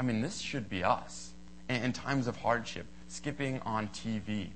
I 0.00 0.02
mean, 0.02 0.20
this 0.20 0.40
should 0.40 0.68
be 0.68 0.82
us. 0.82 1.30
In, 1.68 1.76
in 1.76 1.92
times 1.92 2.26
of 2.26 2.38
hardship, 2.38 2.86
skipping 3.06 3.60
on 3.60 3.86
TV. 3.86 4.48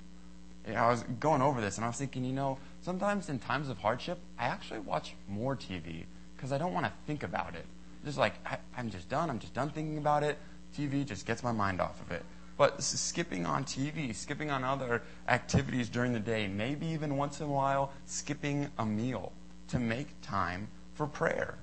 I 0.68 0.88
was 0.88 1.02
going 1.18 1.42
over 1.42 1.60
this 1.60 1.76
and 1.76 1.84
I 1.84 1.88
was 1.88 1.96
thinking, 1.96 2.24
you 2.24 2.32
know, 2.32 2.58
sometimes 2.82 3.28
in 3.28 3.38
times 3.38 3.68
of 3.68 3.78
hardship, 3.78 4.18
I 4.38 4.46
actually 4.46 4.80
watch 4.80 5.14
more 5.28 5.56
TV 5.56 6.04
because 6.36 6.52
I 6.52 6.58
don't 6.58 6.72
want 6.72 6.86
to 6.86 6.92
think 7.06 7.22
about 7.22 7.54
it. 7.54 7.64
Just 8.04 8.18
like, 8.18 8.34
I, 8.46 8.58
I'm 8.76 8.90
just 8.90 9.08
done. 9.08 9.30
I'm 9.30 9.38
just 9.38 9.54
done 9.54 9.70
thinking 9.70 9.98
about 9.98 10.22
it. 10.22 10.38
TV 10.76 11.04
just 11.04 11.26
gets 11.26 11.42
my 11.42 11.52
mind 11.52 11.80
off 11.80 12.00
of 12.00 12.12
it. 12.12 12.24
But 12.56 12.82
skipping 12.82 13.46
on 13.46 13.64
TV, 13.64 14.14
skipping 14.14 14.50
on 14.50 14.64
other 14.64 15.02
activities 15.28 15.88
during 15.88 16.12
the 16.12 16.20
day, 16.20 16.46
maybe 16.46 16.86
even 16.88 17.16
once 17.16 17.40
in 17.40 17.46
a 17.46 17.50
while 17.50 17.92
skipping 18.04 18.68
a 18.78 18.84
meal 18.84 19.32
to 19.68 19.78
make 19.78 20.08
time 20.20 20.68
for 20.94 21.06
prayer. 21.06 21.56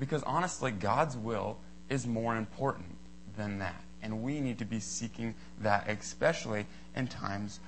Because 0.00 0.22
honestly, 0.24 0.72
God's 0.72 1.16
will 1.16 1.58
is 1.88 2.06
more 2.06 2.36
important 2.36 2.96
than 3.36 3.58
that. 3.58 3.80
And 4.02 4.22
we 4.22 4.40
need 4.40 4.58
to 4.58 4.64
be 4.64 4.80
seeking 4.80 5.34
that, 5.60 5.88
especially 5.88 6.66
in 6.96 7.06
times 7.06 7.60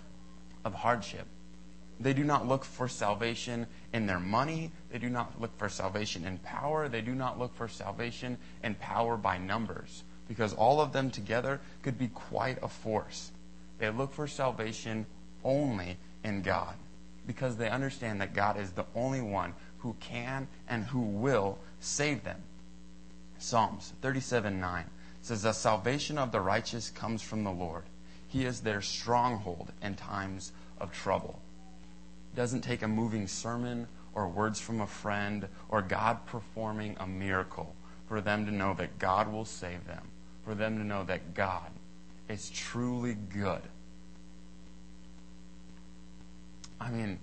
of 0.65 0.75
hardship. 0.75 1.27
They 2.01 2.13
do 2.13 2.25
not 2.25 2.49
look 2.49 2.65
for 2.65 2.89
salvation 2.89 3.67
in 3.93 4.07
their 4.07 4.19
money. 4.19 4.73
They 4.91 4.99
do 4.99 5.09
not 5.09 5.41
look 5.41 5.57
for 5.57 5.69
salvation 5.69 6.25
in 6.25 6.39
power. 6.39 6.89
They 6.89 7.01
do 7.01 7.15
not 7.15 7.39
look 7.39 7.55
for 7.55 7.69
salvation 7.69 8.39
in 8.65 8.75
power 8.75 9.17
by 9.17 9.39
numbers 9.39 10.03
because 10.27 10.53
all 10.53 10.81
of 10.81 10.93
them 10.93 11.11
together 11.11 11.61
could 11.83 11.99
be 11.99 12.09
quite 12.09 12.59
a 12.63 12.69
force. 12.69 13.31
They 13.79 13.91
look 13.91 14.13
for 14.13 14.27
salvation 14.27 15.07
only 15.45 15.97
in 16.25 16.43
God 16.43 16.75
because 17.27 17.57
they 17.57 17.69
understand 17.69 18.21
that 18.21 18.35
God 18.35 18.59
is 18.59 18.73
the 18.73 18.87
only 18.95 19.21
one 19.21 19.55
who 19.79 19.95
can 20.01 20.49
and 20.69 20.85
who 20.85 21.01
will 21.01 21.59
save 21.81 22.25
them. 22.25 22.41
Psalms 23.39 23.93
37 24.03 24.61
9 24.61 24.85
says, 25.21 25.43
The 25.43 25.53
salvation 25.53 26.19
of 26.19 26.33
the 26.33 26.41
righteous 26.41 26.91
comes 26.91 27.23
from 27.23 27.45
the 27.45 27.51
Lord. 27.51 27.85
He 28.33 28.47
is 28.47 28.61
their 28.61 28.81
stronghold 28.81 29.73
in 29.83 29.95
times 29.95 30.53
of 30.81 30.93
trouble. 30.93 31.39
It 32.33 32.37
doesn't 32.37 32.63
take 32.63 32.83
a 32.83 32.89
moving 32.89 33.27
sermon 33.27 33.87
or 34.15 34.29
words 34.29 34.59
from 34.59 34.81
a 34.81 34.87
friend 34.87 35.49
or 35.69 35.83
God 35.83 36.25
performing 36.27 36.97
a 36.99 37.07
miracle 37.07 37.75
for 38.09 38.21
them 38.21 38.47
to 38.47 38.53
know 38.53 38.75
that 38.75 38.99
God 38.99 39.31
will 39.31 39.45
save 39.45 39.87
them 39.87 40.09
for 40.45 40.55
them 40.55 40.79
to 40.79 40.85
know 40.85 41.05
that 41.05 41.35
God 41.35 41.71
is 42.29 42.51
truly 42.51 43.15
good. 43.15 43.63
I 46.81 46.91
mean, 46.91 47.19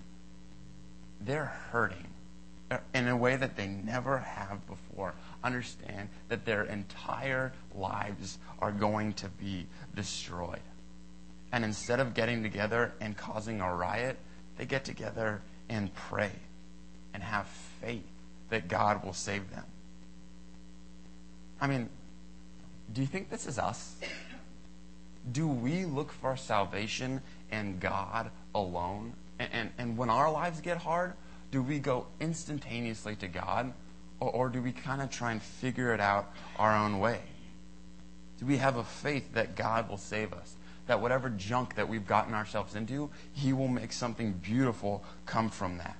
they're 1.19 1.53
hurting 1.71 2.07
in 2.93 3.07
a 3.07 3.17
way 3.17 3.35
that 3.35 3.57
they 3.57 3.67
never 3.67 4.19
have 4.19 4.65
before. 4.67 5.15
Understand 5.43 6.09
that 6.29 6.45
their 6.45 6.63
entire 6.63 7.51
lives 7.75 8.37
are 8.59 8.71
going 8.71 9.13
to 9.13 9.27
be 9.27 9.65
destroyed. 9.95 10.59
And 11.51 11.63
instead 11.63 11.99
of 11.99 12.13
getting 12.13 12.43
together 12.43 12.93
and 13.01 13.17
causing 13.17 13.61
a 13.61 13.73
riot, 13.73 14.17
they 14.57 14.65
get 14.65 14.85
together 14.85 15.41
and 15.67 15.93
pray 15.93 16.31
and 17.13 17.23
have 17.23 17.47
faith 17.81 18.05
that 18.49 18.67
God 18.67 19.03
will 19.03 19.13
save 19.13 19.49
them. 19.51 19.65
I 21.61 21.67
mean, 21.67 21.89
do 22.93 23.01
you 23.01 23.07
think 23.07 23.29
this 23.29 23.47
is 23.47 23.59
us? 23.59 23.95
Do 25.31 25.47
we 25.47 25.85
look 25.85 26.11
for 26.11 26.35
salvation 26.37 27.21
in 27.51 27.79
God 27.79 28.31
alone? 28.55 29.13
And, 29.37 29.49
and, 29.51 29.69
and 29.77 29.97
when 29.97 30.09
our 30.09 30.31
lives 30.31 30.61
get 30.61 30.77
hard, 30.77 31.13
do 31.51 31.61
we 31.61 31.79
go 31.79 32.07
instantaneously 32.19 33.15
to 33.17 33.27
God? 33.27 33.73
Or, 34.19 34.29
or 34.29 34.49
do 34.49 34.61
we 34.61 34.71
kind 34.71 35.01
of 35.01 35.09
try 35.09 35.31
and 35.31 35.41
figure 35.41 35.93
it 35.93 35.99
out 35.99 36.31
our 36.57 36.75
own 36.75 36.99
way? 36.99 37.21
Do 38.39 38.45
we 38.45 38.57
have 38.57 38.77
a 38.77 38.83
faith 38.83 39.33
that 39.33 39.55
God 39.55 39.89
will 39.89 39.97
save 39.97 40.33
us? 40.33 40.55
That 40.89 41.01
whatever 41.01 41.29
junk 41.29 41.75
that 41.75 41.87
we've 41.87 42.07
gotten 42.07 42.33
ourselves 42.33 42.73
into, 42.73 43.11
He 43.31 43.53
will 43.53 43.67
make 43.67 43.93
something 43.93 44.33
beautiful 44.33 45.03
come 45.27 45.51
from 45.51 45.77
that. 45.77 45.95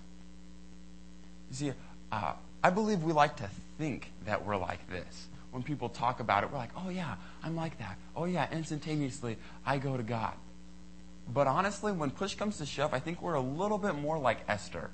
You 1.52 1.56
see, 1.56 1.74
uh, 2.12 2.34
I 2.64 2.72
believe 2.72 3.04
we 3.04 3.14
like 3.14 3.36
to 3.36 3.48
think 3.78 4.12
that 4.26 4.44
we're 4.44 4.58
like 4.58 4.90
this. 4.90 5.28
When 5.52 5.62
people 5.62 5.90
talk 5.90 6.20
about 6.20 6.44
it, 6.44 6.52
we're 6.52 6.58
like, 6.58 6.72
oh 6.76 6.90
yeah, 6.90 7.18
I'm 7.44 7.56
like 7.56 7.78
that. 7.78 8.00
Oh 8.16 8.26
yeah, 8.26 8.48
instantaneously, 8.52 9.38
I 9.64 9.78
go 9.78 9.96
to 9.96 10.02
God. 10.02 10.34
But 11.32 11.46
honestly, 11.46 11.92
when 11.92 12.10
push 12.10 12.34
comes 12.34 12.58
to 12.58 12.66
shove, 12.66 12.92
I 12.92 13.00
think 13.00 13.22
we're 13.22 13.36
a 13.36 13.42
little 13.42 13.78
bit 13.78 13.94
more 13.94 14.18
like 14.18 14.40
Esther. 14.48 14.90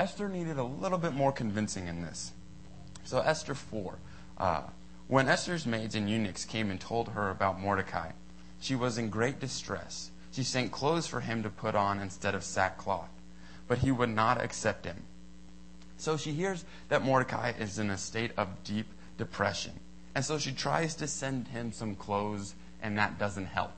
Esther 0.00 0.30
needed 0.30 0.56
a 0.56 0.64
little 0.64 0.96
bit 0.96 1.12
more 1.12 1.30
convincing 1.30 1.88
in 1.88 2.00
this. 2.00 2.32
So, 3.04 3.20
Esther 3.20 3.54
4. 3.54 3.98
Uh, 4.38 4.62
when 5.08 5.28
Esther's 5.28 5.66
maids 5.66 5.94
and 5.94 6.08
eunuchs 6.08 6.46
came 6.46 6.70
and 6.70 6.80
told 6.80 7.10
her 7.10 7.28
about 7.28 7.60
Mordecai, 7.60 8.12
she 8.60 8.74
was 8.74 8.98
in 8.98 9.10
great 9.10 9.40
distress. 9.40 10.10
She 10.32 10.42
sent 10.42 10.72
clothes 10.72 11.06
for 11.06 11.20
him 11.20 11.42
to 11.42 11.50
put 11.50 11.74
on 11.74 11.98
instead 11.98 12.34
of 12.34 12.44
sackcloth, 12.44 13.10
but 13.68 13.78
he 13.78 13.90
would 13.90 14.10
not 14.10 14.42
accept 14.42 14.84
him. 14.84 15.02
So 15.96 16.16
she 16.16 16.32
hears 16.32 16.64
that 16.88 17.02
Mordecai 17.02 17.52
is 17.58 17.78
in 17.78 17.90
a 17.90 17.96
state 17.96 18.32
of 18.36 18.62
deep 18.64 18.86
depression. 19.16 19.72
And 20.14 20.24
so 20.24 20.38
she 20.38 20.52
tries 20.52 20.94
to 20.96 21.06
send 21.06 21.48
him 21.48 21.72
some 21.72 21.94
clothes, 21.94 22.54
and 22.82 22.98
that 22.98 23.18
doesn't 23.18 23.46
help. 23.46 23.72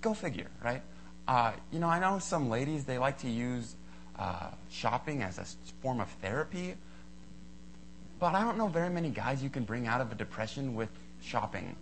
Go 0.00 0.14
figure, 0.14 0.48
right? 0.62 0.82
Uh, 1.28 1.52
you 1.72 1.78
know, 1.78 1.88
I 1.88 1.98
know 1.98 2.18
some 2.18 2.50
ladies, 2.50 2.84
they 2.84 2.98
like 2.98 3.18
to 3.18 3.28
use 3.28 3.74
uh, 4.18 4.50
shopping 4.70 5.22
as 5.22 5.38
a 5.38 5.44
form 5.82 6.00
of 6.00 6.08
therapy, 6.22 6.74
but 8.18 8.34
I 8.34 8.42
don't 8.42 8.56
know 8.56 8.68
very 8.68 8.90
many 8.90 9.10
guys 9.10 9.42
you 9.42 9.50
can 9.50 9.64
bring 9.64 9.86
out 9.86 10.00
of 10.00 10.12
a 10.12 10.14
depression 10.14 10.74
with 10.74 10.88
shopping. 11.22 11.76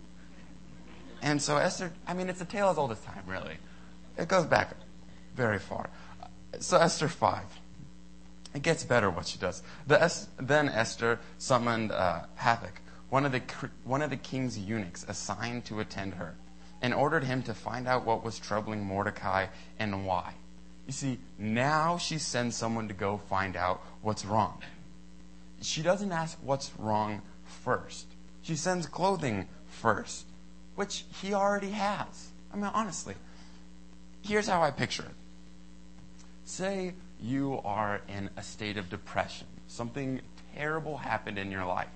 And 1.25 1.41
so 1.41 1.57
Esther, 1.57 1.91
I 2.05 2.13
mean, 2.13 2.29
it's 2.29 2.39
a 2.39 2.45
tale 2.45 2.69
as 2.69 2.77
old 2.77 2.91
as 2.91 2.99
time, 3.01 3.23
really. 3.25 3.57
It 4.15 4.27
goes 4.27 4.45
back 4.45 4.75
very 5.35 5.57
far. 5.57 5.89
So 6.59 6.77
Esther 6.77 7.07
5. 7.07 7.41
It 8.53 8.61
gets 8.61 8.83
better 8.83 9.09
what 9.09 9.25
she 9.25 9.39
does. 9.39 9.63
The, 9.87 10.13
then 10.37 10.69
Esther 10.69 11.19
summoned 11.39 11.91
uh, 11.91 12.21
Hathach, 12.39 12.77
one 13.09 13.25
of, 13.25 13.31
the, 13.31 13.41
one 13.83 14.03
of 14.03 14.11
the 14.11 14.17
king's 14.17 14.55
eunuchs 14.57 15.03
assigned 15.09 15.65
to 15.65 15.79
attend 15.79 16.13
her, 16.13 16.35
and 16.83 16.93
ordered 16.93 17.23
him 17.23 17.41
to 17.43 17.55
find 17.55 17.87
out 17.87 18.05
what 18.05 18.23
was 18.23 18.37
troubling 18.37 18.83
Mordecai 18.83 19.47
and 19.79 20.05
why. 20.05 20.35
You 20.85 20.93
see, 20.93 21.17
now 21.39 21.97
she 21.97 22.19
sends 22.19 22.55
someone 22.55 22.87
to 22.87 22.93
go 22.93 23.17
find 23.17 23.55
out 23.55 23.81
what's 24.03 24.25
wrong. 24.25 24.61
She 25.59 25.81
doesn't 25.81 26.11
ask 26.11 26.37
what's 26.43 26.71
wrong 26.77 27.23
first. 27.63 28.05
She 28.43 28.55
sends 28.55 28.85
clothing 28.85 29.47
first, 29.65 30.27
which 30.75 31.05
he 31.21 31.33
already 31.33 31.71
has. 31.71 32.29
I 32.53 32.57
mean, 32.57 32.71
honestly, 32.73 33.15
here's 34.21 34.47
how 34.47 34.61
I 34.61 34.71
picture 34.71 35.03
it. 35.03 35.15
Say 36.45 36.93
you 37.21 37.59
are 37.65 38.01
in 38.07 38.29
a 38.37 38.43
state 38.43 38.77
of 38.77 38.89
depression. 38.89 39.47
Something 39.67 40.21
terrible 40.55 40.97
happened 40.97 41.37
in 41.37 41.51
your 41.51 41.65
life. 41.65 41.89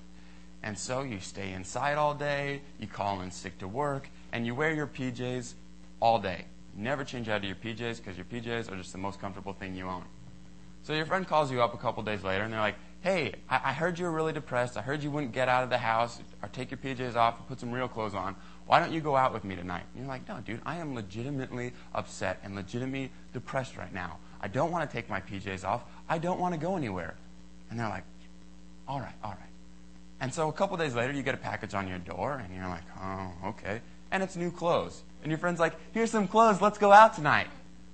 And 0.63 0.77
so 0.77 1.03
you 1.03 1.19
stay 1.19 1.53
inside 1.53 1.98
all 1.98 2.13
day, 2.13 2.62
you 2.79 2.88
call 2.88 3.21
in 3.21 3.31
sick 3.31 3.57
to 3.59 3.67
work, 3.67 4.09
and 4.33 4.45
you 4.45 4.53
wear 4.53 4.74
your 4.74 4.88
PJs 4.88 5.53
all 6.01 6.19
day. 6.19 6.45
Never 6.75 7.03
change 7.03 7.29
out 7.29 7.38
of 7.38 7.45
your 7.45 7.55
PJs 7.55 7.98
because 7.98 8.17
your 8.17 8.25
PJs 8.25 8.71
are 8.71 8.75
just 8.75 8.91
the 8.91 8.98
most 8.98 9.21
comfortable 9.21 9.53
thing 9.53 9.75
you 9.75 9.88
own. 9.88 10.03
So 10.83 10.93
your 10.93 11.05
friend 11.05 11.27
calls 11.27 11.51
you 11.51 11.62
up 11.62 11.74
a 11.74 11.77
couple 11.77 12.03
days 12.03 12.24
later 12.24 12.43
and 12.43 12.53
they're 12.53 12.59
like, 12.59 12.75
hey, 13.01 13.34
I, 13.50 13.72
heard 13.74 13.98
you 13.98 14.06
were 14.06 14.12
really 14.12 14.34
depressed. 14.34 14.75
I 14.75 14.82
heard 14.82 15.01
you 15.01 15.10
wouldn't 15.10 15.32
get 15.32 15.48
out 15.48 15.63
of 15.63 15.70
the 15.70 15.77
house 15.77 16.20
or 16.44 16.50
take 16.50 16.70
your 16.70 16.77
PJs 16.77 17.15
off 17.15 17.38
and 17.38 17.48
put 17.48 17.60
some 17.60 17.72
real 17.72 17.88
clothes 17.88 18.13
on. 18.13 18.36
Why 18.65 18.79
don't 18.79 18.91
you 18.91 19.00
go 19.00 19.15
out 19.15 19.34
with 19.34 19.44
me 19.44 19.56
tonight? 19.56 19.84
And 19.94 20.03
you're 20.03 20.10
like, 20.10 20.27
no, 20.27 20.39
dude, 20.41 20.62
I 20.65 20.77
am 20.77 20.96
legitimately 20.96 21.74
upset 21.96 22.39
and 22.44 22.56
legitimately 22.56 23.12
depressed 23.34 23.77
right 23.77 23.94
now. 23.94 24.18
I 24.41 24.48
don't 24.48 24.72
want 24.72 24.89
to 24.89 24.94
take 24.94 25.10
my 25.10 25.22
PJs 25.22 25.63
off. 25.63 25.84
I 26.10 26.18
don't 26.18 26.39
want 26.39 26.53
to 26.53 26.60
go 26.60 26.75
anywhere. 26.75 27.15
And 27.70 27.79
they're 27.79 27.89
like, 27.89 28.03
all 28.88 29.00
right, 29.00 29.15
all 29.24 29.32
right. 29.32 29.50
And 30.22 30.34
so 30.34 30.50
a 30.50 30.53
couple 30.53 30.75
days 30.75 30.96
later, 30.96 31.13
you 31.13 31.24
get 31.24 31.36
a 31.36 31.38
package 31.38 31.74
on 31.74 31.88
your 31.88 32.00
door, 32.00 32.41
and 32.44 32.53
you're 32.53 32.68
like, 32.68 32.84
oh, 33.01 33.32
okay. 33.46 33.79
And 34.12 34.22
it's 34.22 34.36
new 34.36 34.51
clothes. 34.51 35.01
And 35.24 35.32
your 35.32 35.38
friend's 35.38 35.60
like, 35.60 35.74
here's 35.94 36.12
some 36.12 36.27
clothes. 36.27 36.62
Let's 36.62 36.77
go 36.77 36.91
out 36.91 37.13
tonight. 37.13 37.48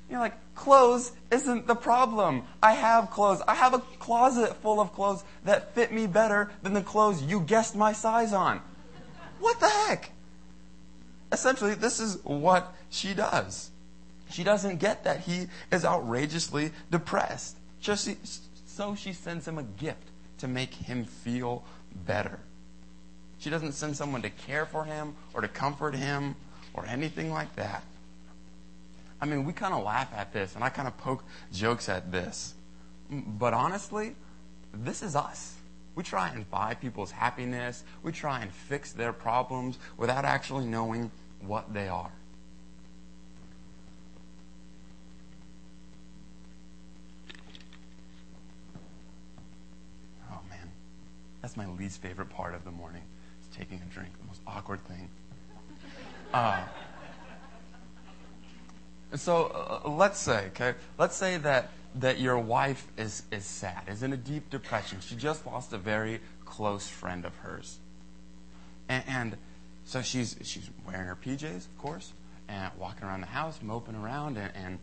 You're 0.10 0.20
like, 0.20 0.36
clothes 0.54 1.12
isn't 1.32 1.68
the 1.68 1.76
problem. 1.76 2.44
I 2.62 2.74
have 2.74 3.10
clothes. 3.10 3.42
I 3.48 3.56
have 3.56 3.74
a 3.74 3.80
closet 4.00 4.56
full 4.58 4.80
of 4.80 4.94
clothes 4.94 5.24
that 5.44 5.74
fit 5.74 5.92
me 5.92 6.08
better 6.08 6.52
than 6.62 6.74
the 6.74 6.82
clothes 6.82 7.24
you 7.24 7.42
guessed 7.42 7.76
my 7.76 7.92
size 7.92 8.34
on. 8.34 8.62
What 9.40 9.60
the 9.60 9.70
heck? 9.70 10.12
Essentially, 11.32 11.74
this 11.74 12.00
is 12.00 12.20
what 12.24 12.74
she 12.90 13.14
does. 13.14 13.72
She 14.30 14.44
doesn't 14.44 14.80
get 14.80 15.04
that 15.04 15.22
he 15.22 15.48
is 15.72 15.86
outrageously 15.86 16.72
depressed. 16.92 17.58
Just 17.80 18.10
so 18.68 18.96
she 18.96 19.14
sends 19.14 19.48
him 19.48 19.58
a 19.58 19.64
gift 19.64 20.08
to 20.40 20.48
make 20.48 20.74
him 20.74 21.06
feel 21.06 21.64
better. 22.06 22.40
She 23.40 23.50
doesn't 23.50 23.74
send 23.74 23.96
someone 23.96 24.22
to 24.22 24.30
care 24.30 24.66
for 24.66 24.86
him 24.86 25.16
or 25.34 25.42
to 25.42 25.48
comfort 25.48 25.96
him 25.96 26.36
or 26.74 26.86
anything 26.86 27.32
like 27.32 27.56
that. 27.56 27.84
I 29.22 29.26
mean, 29.26 29.46
we 29.46 29.54
kind 29.54 29.74
of 29.74 29.84
laugh 29.84 30.12
at 30.16 30.34
this 30.34 30.56
and 30.56 30.64
I 30.64 30.70
kind 30.70 30.88
of 30.88 30.98
poke 30.98 31.24
jokes 31.52 31.90
at 31.90 32.12
this. 32.12 32.54
But 33.10 33.54
honestly, 33.54 34.16
this 34.74 35.02
is 35.02 35.16
us. 35.16 35.56
We 35.96 36.04
try 36.04 36.30
and 36.30 36.50
buy 36.50 36.74
people's 36.74 37.12
happiness, 37.12 37.84
we 38.04 38.12
try 38.12 38.42
and 38.42 38.52
fix 38.52 38.92
their 38.92 39.14
problems 39.14 39.80
without 39.98 40.26
actually 40.26 40.66
knowing 40.66 41.10
what 41.40 41.74
they 41.74 41.88
are. 41.88 42.12
Oh 50.30 50.40
man, 50.50 50.70
that's 51.42 51.56
my 51.56 51.68
least 51.68 52.02
favorite 52.02 52.30
part 52.30 52.54
of 52.54 52.66
the 52.66 52.72
morning. 52.72 53.04
Is 53.42 53.56
taking 53.56 53.82
a 53.90 53.94
drink, 53.94 54.10
the 54.20 54.28
most 54.28 54.42
awkward 54.46 54.86
thing. 54.88 55.08
Uh, 56.34 56.62
so 59.14 59.82
uh, 59.86 59.90
let's 59.90 60.20
say, 60.20 60.48
okay, 60.48 60.74
let's 60.98 61.16
say 61.16 61.38
that 61.38 61.72
that 61.96 62.20
your 62.20 62.38
wife 62.38 62.88
is 62.98 63.24
is 63.32 63.46
sad, 63.46 63.84
is 63.88 64.04
in 64.04 64.14
a 64.14 64.18
deep 64.18 64.50
depression. 64.50 65.00
She 65.02 65.16
just 65.16 65.46
lost 65.46 65.72
a 65.74 65.78
very 65.78 66.20
close 66.46 66.88
friend 66.88 67.26
of 67.26 67.36
hers, 67.38 67.80
and, 68.90 69.04
and 69.08 69.38
so 69.86 70.02
she's 70.02 70.36
she's 70.44 70.70
wearing 70.86 71.08
her 71.08 71.16
PJs, 71.16 71.68
of 71.68 71.78
course, 71.78 72.14
and 72.48 72.72
walking 72.78 73.04
around 73.04 73.22
the 73.22 73.28
house, 73.28 73.60
moping 73.62 73.96
around, 73.96 74.38
and, 74.38 74.52
and 74.56 74.80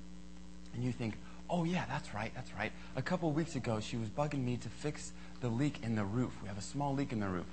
and 0.75 0.85
you 0.85 0.93
think, 0.93 1.19
oh 1.51 1.65
yeah, 1.65 1.85
that's 1.89 2.15
right, 2.15 2.33
that's 2.35 2.53
right. 2.55 2.73
A 2.97 3.03
couple 3.03 3.31
weeks 3.33 3.57
ago, 3.57 3.81
she 3.81 3.97
was 3.97 4.09
bugging 4.09 4.45
me 4.45 4.57
to 4.57 4.69
fix 4.69 5.13
the 5.41 5.49
leak 5.49 5.81
in 5.83 5.95
the 5.95 6.05
roof. 6.05 6.33
We 6.43 6.49
have 6.49 6.59
a 6.59 6.63
small 6.63 6.95
leak 6.95 7.13
in 7.13 7.21
the 7.21 7.29
roof. 7.29 7.47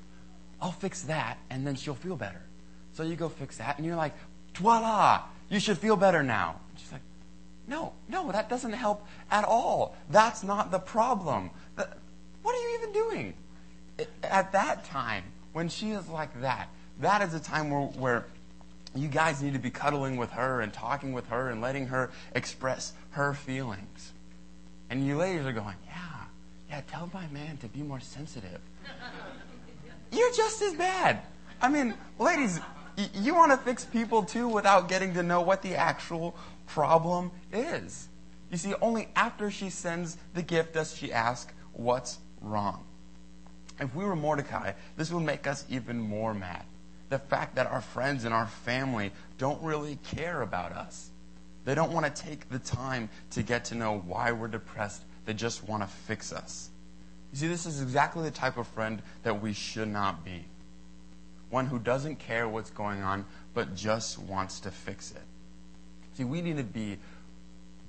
I'll 0.62 0.72
fix 0.72 1.02
that, 1.04 1.38
and 1.50 1.66
then 1.66 1.76
she'll 1.76 1.96
feel 1.96 2.16
better. 2.16 2.42
So 2.94 3.04
you 3.04 3.16
go 3.16 3.30
fix 3.30 3.58
that, 3.58 3.78
and 3.78 3.86
you're 3.86 3.96
like, 3.96 4.14
voila, 4.56 5.24
you 5.50 5.60
should 5.60 5.78
feel 5.78 5.96
better 5.96 6.24
now. 6.24 6.60
she's 6.78 6.92
like, 6.92 7.02
no, 7.68 7.94
no, 8.08 8.32
that 8.32 8.50
doesn't 8.50 8.74
help 8.74 9.06
at 9.30 9.44
all. 9.44 9.96
That's 10.10 10.44
not 10.44 10.72
the 10.72 10.80
problem. 10.80 11.52
What 11.76 12.56
are 12.56 12.70
you 12.70 12.80
even 12.80 12.94
doing? 12.94 13.34
At 14.24 14.52
that 14.54 14.86
time, 14.86 15.24
when 15.54 15.70
she 15.70 15.92
is 15.92 16.08
like 16.08 16.42
that, 16.42 16.70
that 17.00 17.22
is 17.22 17.34
a 17.34 17.40
time 17.40 17.70
where, 17.70 17.82
where 17.82 18.26
you 18.96 19.08
guys 19.08 19.42
need 19.42 19.54
to 19.54 19.60
be 19.60 19.70
cuddling 19.70 20.18
with 20.18 20.32
her 20.32 20.62
and 20.62 20.74
talking 20.74 21.14
with 21.14 21.28
her 21.28 21.50
and 21.50 21.62
letting 21.62 21.88
her 21.88 22.12
express 22.34 22.94
her 23.12 23.34
feelings. 23.34 24.14
And 24.90 25.06
you 25.06 25.18
ladies 25.18 25.46
are 25.46 25.54
going, 25.54 25.76
yeah, 25.86 26.24
yeah, 26.70 26.82
tell 26.90 27.10
my 27.14 27.28
man 27.28 27.58
to 27.58 27.68
be 27.68 27.82
more 27.82 28.00
sensitive. 28.00 28.60
You're 30.12 30.34
just 30.34 30.62
as 30.62 30.74
bad. 30.74 31.22
I 31.62 31.70
mean, 31.70 31.94
ladies, 32.18 32.60
you 33.14 33.36
want 33.36 33.52
to 33.52 33.58
fix 33.58 33.86
people 33.86 34.24
too 34.24 34.48
without 34.48 34.90
getting 34.90 35.14
to 35.14 35.24
know 35.24 35.42
what 35.42 35.62
the 35.62 35.76
actual 35.76 36.36
problem 36.68 37.32
is. 37.52 38.08
You 38.52 38.58
see, 38.58 38.74
only 38.82 39.10
after 39.16 39.52
she 39.52 39.70
sends 39.70 40.18
the 40.34 40.42
gift 40.42 40.74
does 40.74 40.96
she 40.96 41.12
ask, 41.12 41.54
What's 41.74 42.18
wrong? 42.42 42.84
If 43.80 43.96
we 43.96 44.04
were 44.04 44.16
Mordecai, 44.16 44.74
this 44.98 45.12
would 45.12 45.24
make 45.24 45.48
us 45.48 45.66
even 45.70 46.00
more 46.00 46.34
mad. 46.34 46.64
The 47.10 47.20
fact 47.20 47.56
that 47.56 47.68
our 47.68 47.82
friends 47.82 48.26
and 48.26 48.34
our 48.34 48.48
family 48.48 49.12
don't 49.38 49.62
really 49.64 49.98
care 50.12 50.42
about 50.42 50.74
us. 50.74 51.10
They 51.66 51.76
don't 51.76 51.92
want 51.92 52.06
to 52.06 52.22
take 52.22 52.50
the 52.50 52.60
time 52.60 53.10
to 53.32 53.44
get 53.44 53.66
to 53.66 53.76
know 53.76 54.00
why 54.06 54.32
we're 54.32 54.48
depressed. 54.48 55.04
They 55.26 55.34
just 55.34 55.68
want 55.68 55.84
to 55.84 55.88
fix 55.88 56.34
us. 56.34 56.70
You 57.32 57.38
see, 57.38 57.48
this 57.48 57.66
is 57.66 57.82
exactly 57.82 58.24
the 58.24 58.32
type 58.32 58.58
of 58.58 58.68
friend 58.68 59.02
that 59.24 59.42
we 59.42 59.54
should 59.54 59.88
not 59.88 60.26
be. 60.26 60.46
One 61.50 61.66
who 61.68 61.80
doesn't 61.80 62.18
care 62.18 62.48
what's 62.48 62.70
going 62.70 63.02
on, 63.02 63.26
but 63.54 63.76
just 63.76 64.20
wants 64.20 64.60
to 64.62 64.72
fix 64.72 65.12
it. 65.12 65.24
See, 66.14 66.24
we 66.24 66.42
need 66.42 66.58
to 66.58 66.64
be 66.64 66.98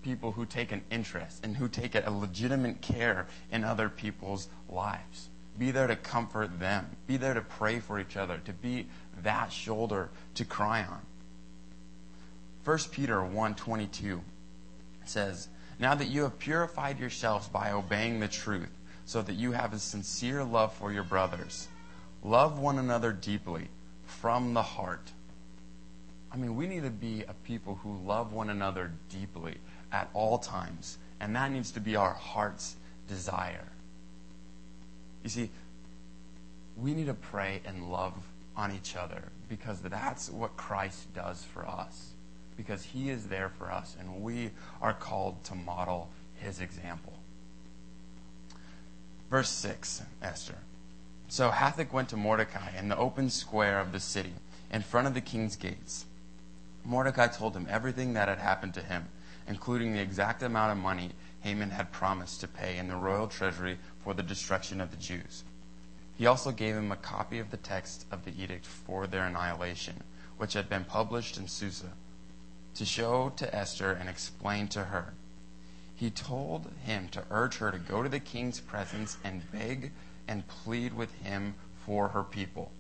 people 0.03 0.33
who 0.33 0.47
take 0.47 0.73
an 0.73 0.83
interest 0.91 1.45
and 1.45 1.57
who 1.57 1.69
take 1.69 1.95
a 1.95 2.11
legitimate 2.11 2.81
care 2.81 3.27
in 3.51 3.65
other 3.65 3.89
people's 3.89 4.49
lives. 4.69 5.29
Be 5.59 5.71
there 5.71 5.87
to 5.87 5.97
comfort 5.97 6.59
them. 6.59 6.97
Be 7.07 7.17
there 7.17 7.35
to 7.35 7.43
pray 7.43 7.81
for 7.81 8.01
each 8.01 8.17
other, 8.17 8.39
to 8.39 8.53
be 8.53 8.87
that 9.23 9.53
shoulder 9.53 10.09
to 10.35 10.45
cry 10.45 10.83
on. 10.85 11.01
1 12.65 12.79
Peter 12.93 13.23
1:22 13.23 14.23
says, 15.05 15.49
"Now 15.79 15.95
that 15.95 16.09
you 16.09 16.23
have 16.23 16.39
purified 16.39 16.99
yourselves 16.99 17.49
by 17.49 17.73
obeying 17.73 18.21
the 18.21 18.29
truth, 18.29 18.71
so 19.05 19.23
that 19.23 19.35
you 19.35 19.53
have 19.53 19.73
a 19.73 19.79
sincere 19.79 20.45
love 20.45 20.73
for 20.75 20.93
your 20.93 21.03
brothers, 21.03 21.69
love 22.23 22.59
one 22.59 22.79
another 22.79 23.13
deeply 23.13 23.69
from 24.05 24.55
the 24.55 24.63
heart." 24.63 25.13
I 26.33 26.37
mean, 26.37 26.55
we 26.57 26.67
need 26.67 26.83
to 26.83 26.91
be 26.91 27.23
a 27.25 27.35
people 27.35 27.77
who 27.77 27.97
love 27.97 28.33
one 28.33 28.51
another 28.51 28.93
deeply 29.09 29.59
at 29.91 30.09
all 30.15 30.39
times, 30.39 30.99
and 31.19 31.35
that 31.35 31.51
needs 31.51 31.73
to 31.73 31.81
be 31.81 31.97
our 31.97 32.15
heart's 32.15 32.77
desire. 33.09 33.67
You 35.25 35.31
see, 35.31 35.51
we 36.77 36.95
need 36.95 37.07
to 37.07 37.15
pray 37.15 37.61
and 37.65 37.91
love 37.91 38.15
on 38.57 38.73
each 38.73 38.95
other 38.97 39.25
because 39.49 39.81
that's 39.81 40.31
what 40.31 40.57
Christ 40.57 41.13
does 41.15 41.43
for 41.43 41.67
us. 41.67 42.13
Because 42.57 42.85
he 42.85 43.11
is 43.11 43.29
there 43.29 43.49
for 43.49 43.73
us, 43.73 43.97
and 43.99 44.23
we 44.23 44.51
are 44.81 44.93
called 44.93 45.43
to 45.45 45.55
model 45.55 46.11
his 46.35 46.61
example. 46.61 47.15
Verse 49.31 49.49
6, 49.51 50.03
Esther. 50.23 50.59
So 51.31 51.51
Hathach 51.51 51.93
went 51.93 52.09
to 52.09 52.17
Mordecai 52.17 52.77
in 52.77 52.89
the 52.89 52.97
open 52.97 53.31
square 53.31 53.79
of 53.79 53.93
the 53.93 54.01
city, 54.01 54.35
in 54.73 54.83
front 54.83 55.07
of 55.07 55.15
the 55.15 55.21
king's 55.21 55.55
gates. 55.55 56.05
Mordecai 56.85 57.29
told 57.29 57.55
him 57.55 57.69
everything 57.71 58.15
that 58.15 58.27
had 58.27 58.39
happened 58.39 58.75
to 58.75 58.83
him, 58.83 59.07
including 59.47 59.93
the 59.93 60.01
exact 60.01 60.43
amount 60.43 60.73
of 60.73 60.79
money 60.79 61.13
Haman 61.43 61.71
had 61.71 61.93
promised 61.93 62.41
to 62.41 62.49
pay 62.49 62.79
in 62.79 62.89
the 62.89 62.97
royal 62.97 63.29
treasury 63.29 63.79
for 64.03 64.13
the 64.13 64.25
destruction 64.25 64.81
of 64.81 64.91
the 64.91 64.97
Jews. 64.97 65.45
He 66.19 66.27
also 66.27 66.51
gave 66.51 66.75
him 66.75 66.91
a 66.91 66.97
copy 66.97 67.39
of 67.39 67.53
the 67.53 67.59
text 67.59 68.07
of 68.11 68.25
the 68.25 68.43
edict 68.43 68.67
for 68.67 69.07
their 69.07 69.25
annihilation, 69.25 70.03
which 70.37 70.55
had 70.55 70.69
been 70.69 70.85
published 70.85 71.39
in 71.39 71.47
Susa, 71.47 71.93
to 72.75 72.85
show 72.85 73.33
to 73.37 73.55
Esther 73.55 73.93
and 73.93 74.09
explain 74.09 74.67
to 74.67 74.83
her. 74.87 75.15
He 75.95 76.11
told 76.11 76.73
him 76.85 77.09
to 77.11 77.23
urge 77.31 77.59
her 77.59 77.71
to 77.71 77.79
go 77.79 78.03
to 78.03 78.09
the 78.09 78.19
king's 78.19 78.59
presence 78.59 79.17
and 79.23 79.49
beg 79.53 79.93
and 80.31 80.47
plead 80.47 80.95
with 80.95 81.13
him 81.17 81.55
for 81.85 82.09
her 82.09 82.23
people. 82.23 82.71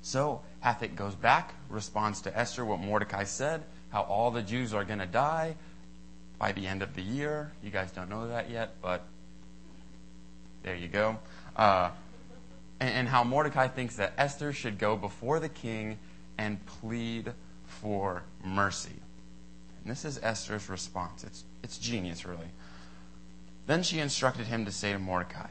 So 0.00 0.40
Hathach 0.64 0.94
goes 0.94 1.16
back, 1.16 1.52
responds 1.68 2.22
to 2.22 2.38
Esther 2.38 2.64
what 2.64 2.78
Mordecai 2.78 3.24
said, 3.24 3.64
how 3.90 4.02
all 4.02 4.30
the 4.30 4.40
Jews 4.40 4.72
are 4.72 4.84
going 4.84 5.00
to 5.00 5.06
die 5.06 5.56
by 6.38 6.52
the 6.52 6.66
end 6.66 6.82
of 6.82 6.94
the 6.94 7.02
year. 7.02 7.52
You 7.62 7.70
guys 7.70 7.90
don't 7.90 8.08
know 8.08 8.28
that 8.28 8.48
yet, 8.50 8.76
but 8.80 9.04
there 10.62 10.76
you 10.76 10.86
go. 10.86 11.18
Uh, 11.56 11.90
and, 12.78 12.90
and 12.90 13.08
how 13.08 13.24
Mordecai 13.24 13.66
thinks 13.66 13.96
that 13.96 14.12
Esther 14.16 14.52
should 14.52 14.78
go 14.78 14.96
before 14.96 15.40
the 15.40 15.48
king 15.48 15.98
and 16.38 16.64
plead 16.66 17.32
for 17.66 18.22
mercy. 18.44 19.00
And 19.82 19.90
this 19.90 20.04
is 20.04 20.20
Esther's 20.22 20.68
response. 20.68 21.24
It's, 21.24 21.42
it's 21.64 21.78
genius, 21.78 22.24
really. 22.24 22.52
Then 23.66 23.82
she 23.82 23.98
instructed 23.98 24.46
him 24.46 24.64
to 24.66 24.70
say 24.70 24.92
to 24.92 25.00
Mordecai, 25.00 25.48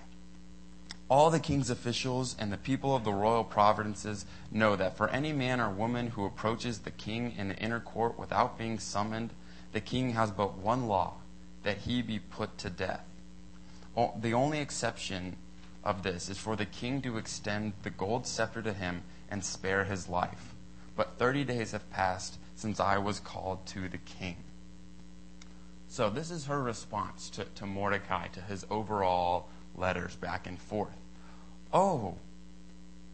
all 1.10 1.30
the 1.30 1.40
king's 1.40 1.70
officials 1.70 2.36
and 2.38 2.52
the 2.52 2.58
people 2.58 2.96
of 2.96 3.06
the 3.06 3.14
royal 3.14 3.44
provinces 3.44 4.26
know 4.52 4.76
that 4.76 4.98
for 4.98 5.10
any 5.10 5.32
man 5.32 5.62
or 5.62 5.70
woman 5.70 6.08
who 6.08 6.26
approaches 6.26 6.80
the 6.80 6.92
king 6.92 7.34
in 7.38 7.48
the 7.48 7.56
inner 7.58 7.80
court 7.80 8.20
without 8.20 8.58
being 8.58 8.78
summoned, 8.78 9.32
the 9.72 9.80
king 9.80 10.12
has 10.12 10.32
but 10.32 10.58
one 10.58 10.88
law 10.88 11.14
that 11.64 11.78
he 11.80 12.02
be 12.02 12.20
put 12.20 12.58
to 12.58 12.70
death. 12.70 13.06
The 14.20 14.34
only 14.34 14.60
exception 14.60 15.38
of 15.84 16.04
this 16.04 16.30
is 16.30 16.38
for 16.38 16.56
the 16.56 16.66
king 16.66 17.02
to 17.02 17.18
extend 17.18 17.74
the 17.84 17.90
gold 17.90 18.28
scepter 18.28 18.62
to 18.62 18.74
him 18.74 19.04
and 19.30 19.44
spare 19.44 19.86
his 19.86 20.10
life. 20.10 20.54
But 20.96 21.18
30 21.18 21.46
days 21.46 21.72
have 21.72 21.90
passed 21.90 22.38
since 22.56 22.80
I 22.80 22.98
was 22.98 23.20
called 23.20 23.66
to 23.68 23.88
the 23.88 23.98
king. 23.98 24.38
So, 25.88 26.10
this 26.10 26.32
is 26.32 26.48
her 26.48 26.62
response 26.62 27.30
to, 27.32 27.46
to 27.46 27.66
Mordecai, 27.66 28.28
to 28.30 28.42
his 28.42 28.66
overall 28.70 29.48
letters 29.78 30.16
back 30.16 30.48
and 30.48 30.60
forth. 30.60 30.98
Oh, 31.74 32.16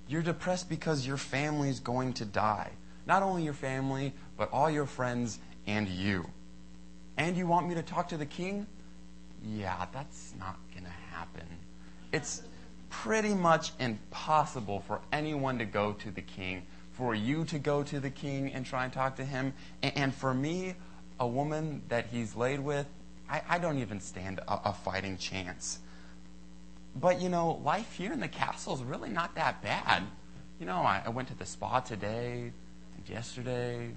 you're 0.08 0.22
depressed 0.22 0.70
because 0.70 1.06
your 1.06 1.18
family 1.18 1.70
is 1.70 1.80
going 1.80 2.14
to 2.14 2.26
die. 2.26 2.72
Not 3.06 3.24
only 3.24 3.44
your 3.44 3.54
family, 3.54 4.14
but 4.38 4.52
all 4.52 4.70
your 4.70 4.86
friends 4.86 5.40
and 5.68 5.88
you. 5.88 6.26
And 7.18 7.38
you 7.38 7.48
want 7.48 7.68
me 7.68 7.76
to 7.76 7.84
talk 7.84 8.10
to 8.10 8.18
the 8.18 8.26
king? 8.26 8.66
Yeah, 9.46 9.86
that's 9.92 10.34
not 10.40 10.58
going 10.72 10.86
to 10.86 11.16
happen. 11.16 11.46
It's 12.12 12.44
pretty 12.90 13.34
much 13.34 13.72
impossible 13.80 14.80
for 14.82 15.02
anyone 15.12 15.58
to 15.60 15.66
go 15.66 15.94
to 15.94 16.12
the 16.12 16.22
king, 16.22 16.64
for 16.94 17.14
you 17.14 17.44
to 17.46 17.60
go 17.60 17.84
to 17.84 18.00
the 18.00 18.10
king 18.10 18.54
and 18.54 18.66
try 18.66 18.84
and 18.86 18.94
talk 18.94 19.16
to 19.18 19.26
him. 19.26 19.54
And 19.82 20.14
for 20.14 20.34
me, 20.34 20.76
a 21.20 21.28
woman 21.28 21.82
that 21.90 22.08
he's 22.12 22.36
laid 22.36 22.60
with, 22.60 22.88
I, 23.30 23.58
don't 23.58 23.80
even 23.80 24.00
stand 24.00 24.42
a 24.48 24.74
fighting 24.74 25.18
chance. 25.18 25.80
But, 26.96 27.22
you 27.22 27.30
know, 27.30 27.62
life 27.64 27.94
here 27.94 28.14
in 28.14 28.20
the 28.20 28.28
castle 28.28 28.76
is 28.76 28.84
really 28.84 29.10
not 29.10 29.36
that 29.36 29.62
bad. 29.62 30.04
You 30.60 30.66
know, 30.66 30.78
I, 30.78 31.02
I 31.06 31.10
went 31.10 31.28
to 31.30 31.36
the 31.36 31.46
spa 31.46 31.80
today 31.80 32.52
yesterday. 33.08 33.92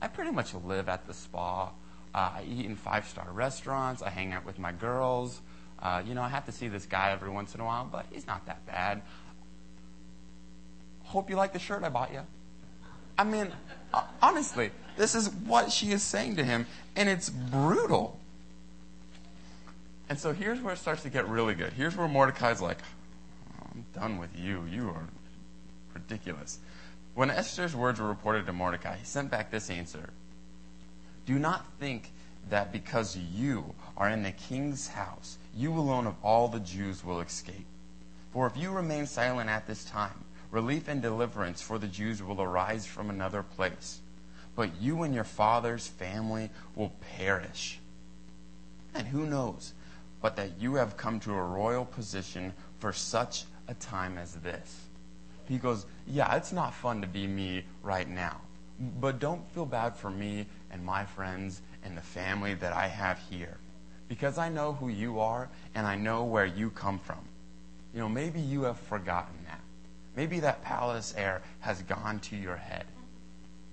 I 0.00 0.08
pretty 0.08 0.30
much 0.30 0.54
live 0.54 0.88
at 0.88 1.06
the 1.06 1.14
spa. 1.14 1.70
Uh, 2.14 2.30
I 2.36 2.44
eat 2.48 2.64
in 2.64 2.76
five 2.76 3.06
star 3.06 3.26
restaurants. 3.30 4.02
I 4.02 4.10
hang 4.10 4.32
out 4.32 4.44
with 4.44 4.58
my 4.58 4.72
girls. 4.72 5.40
Uh, 5.80 6.02
you 6.04 6.14
know, 6.14 6.22
I 6.22 6.28
have 6.28 6.46
to 6.46 6.52
see 6.52 6.68
this 6.68 6.86
guy 6.86 7.12
every 7.12 7.30
once 7.30 7.54
in 7.54 7.60
a 7.60 7.64
while, 7.64 7.88
but 7.90 8.06
he's 8.10 8.26
not 8.26 8.46
that 8.46 8.66
bad. 8.66 9.02
Hope 11.04 11.30
you 11.30 11.36
like 11.36 11.52
the 11.52 11.58
shirt 11.58 11.84
I 11.84 11.88
bought 11.88 12.12
you. 12.12 12.22
I 13.16 13.24
mean, 13.24 13.52
uh, 13.92 14.02
honestly, 14.22 14.70
this 14.96 15.14
is 15.14 15.30
what 15.30 15.70
she 15.70 15.90
is 15.90 16.02
saying 16.02 16.36
to 16.36 16.44
him, 16.44 16.66
and 16.96 17.08
it's 17.08 17.30
brutal. 17.30 18.17
And 20.08 20.18
so 20.18 20.32
here's 20.32 20.60
where 20.60 20.74
it 20.74 20.78
starts 20.78 21.02
to 21.02 21.10
get 21.10 21.28
really 21.28 21.54
good. 21.54 21.72
Here's 21.72 21.96
where 21.96 22.08
Mordecai's 22.08 22.60
like, 22.60 22.78
oh, 23.60 23.66
I'm 23.74 23.84
done 23.94 24.18
with 24.18 24.30
you. 24.38 24.64
You 24.70 24.88
are 24.88 25.06
ridiculous. 25.94 26.58
When 27.14 27.30
Esther's 27.30 27.74
words 27.74 28.00
were 28.00 28.08
reported 28.08 28.46
to 28.46 28.52
Mordecai, 28.52 28.96
he 28.96 29.04
sent 29.04 29.30
back 29.30 29.50
this 29.50 29.70
answer 29.70 30.10
Do 31.26 31.38
not 31.38 31.66
think 31.78 32.12
that 32.48 32.72
because 32.72 33.16
you 33.16 33.74
are 33.96 34.08
in 34.08 34.22
the 34.22 34.30
king's 34.30 34.88
house, 34.88 35.36
you 35.54 35.72
alone 35.74 36.06
of 36.06 36.14
all 36.22 36.48
the 36.48 36.60
Jews 36.60 37.04
will 37.04 37.20
escape. 37.20 37.66
For 38.32 38.46
if 38.46 38.56
you 38.56 38.70
remain 38.70 39.06
silent 39.06 39.50
at 39.50 39.66
this 39.66 39.84
time, 39.84 40.24
relief 40.50 40.88
and 40.88 41.02
deliverance 41.02 41.60
for 41.60 41.78
the 41.78 41.88
Jews 41.88 42.22
will 42.22 42.40
arise 42.40 42.86
from 42.86 43.10
another 43.10 43.42
place. 43.42 44.00
But 44.54 44.80
you 44.80 45.02
and 45.02 45.14
your 45.14 45.24
father's 45.24 45.86
family 45.86 46.50
will 46.74 46.92
perish. 47.16 47.78
And 48.94 49.06
who 49.06 49.26
knows? 49.26 49.74
But 50.20 50.36
that 50.36 50.60
you 50.60 50.74
have 50.74 50.96
come 50.96 51.20
to 51.20 51.32
a 51.32 51.42
royal 51.42 51.84
position 51.84 52.52
for 52.78 52.92
such 52.92 53.44
a 53.68 53.74
time 53.74 54.18
as 54.18 54.34
this. 54.36 54.88
He 55.46 55.58
goes, 55.58 55.86
Yeah, 56.06 56.34
it's 56.36 56.52
not 56.52 56.74
fun 56.74 57.00
to 57.00 57.06
be 57.06 57.26
me 57.26 57.64
right 57.82 58.08
now. 58.08 58.40
But 59.00 59.18
don't 59.18 59.48
feel 59.52 59.66
bad 59.66 59.96
for 59.96 60.10
me 60.10 60.46
and 60.70 60.84
my 60.84 61.04
friends 61.04 61.62
and 61.82 61.96
the 61.96 62.02
family 62.02 62.54
that 62.54 62.72
I 62.72 62.86
have 62.86 63.18
here. 63.30 63.56
Because 64.08 64.38
I 64.38 64.48
know 64.48 64.72
who 64.74 64.88
you 64.88 65.20
are 65.20 65.48
and 65.74 65.86
I 65.86 65.96
know 65.96 66.24
where 66.24 66.46
you 66.46 66.70
come 66.70 66.98
from. 66.98 67.18
You 67.92 68.00
know, 68.00 68.08
maybe 68.08 68.40
you 68.40 68.62
have 68.62 68.78
forgotten 68.78 69.34
that. 69.46 69.60
Maybe 70.16 70.40
that 70.40 70.62
palace 70.62 71.14
air 71.16 71.42
has 71.60 71.82
gone 71.82 72.20
to 72.20 72.36
your 72.36 72.56
head. 72.56 72.84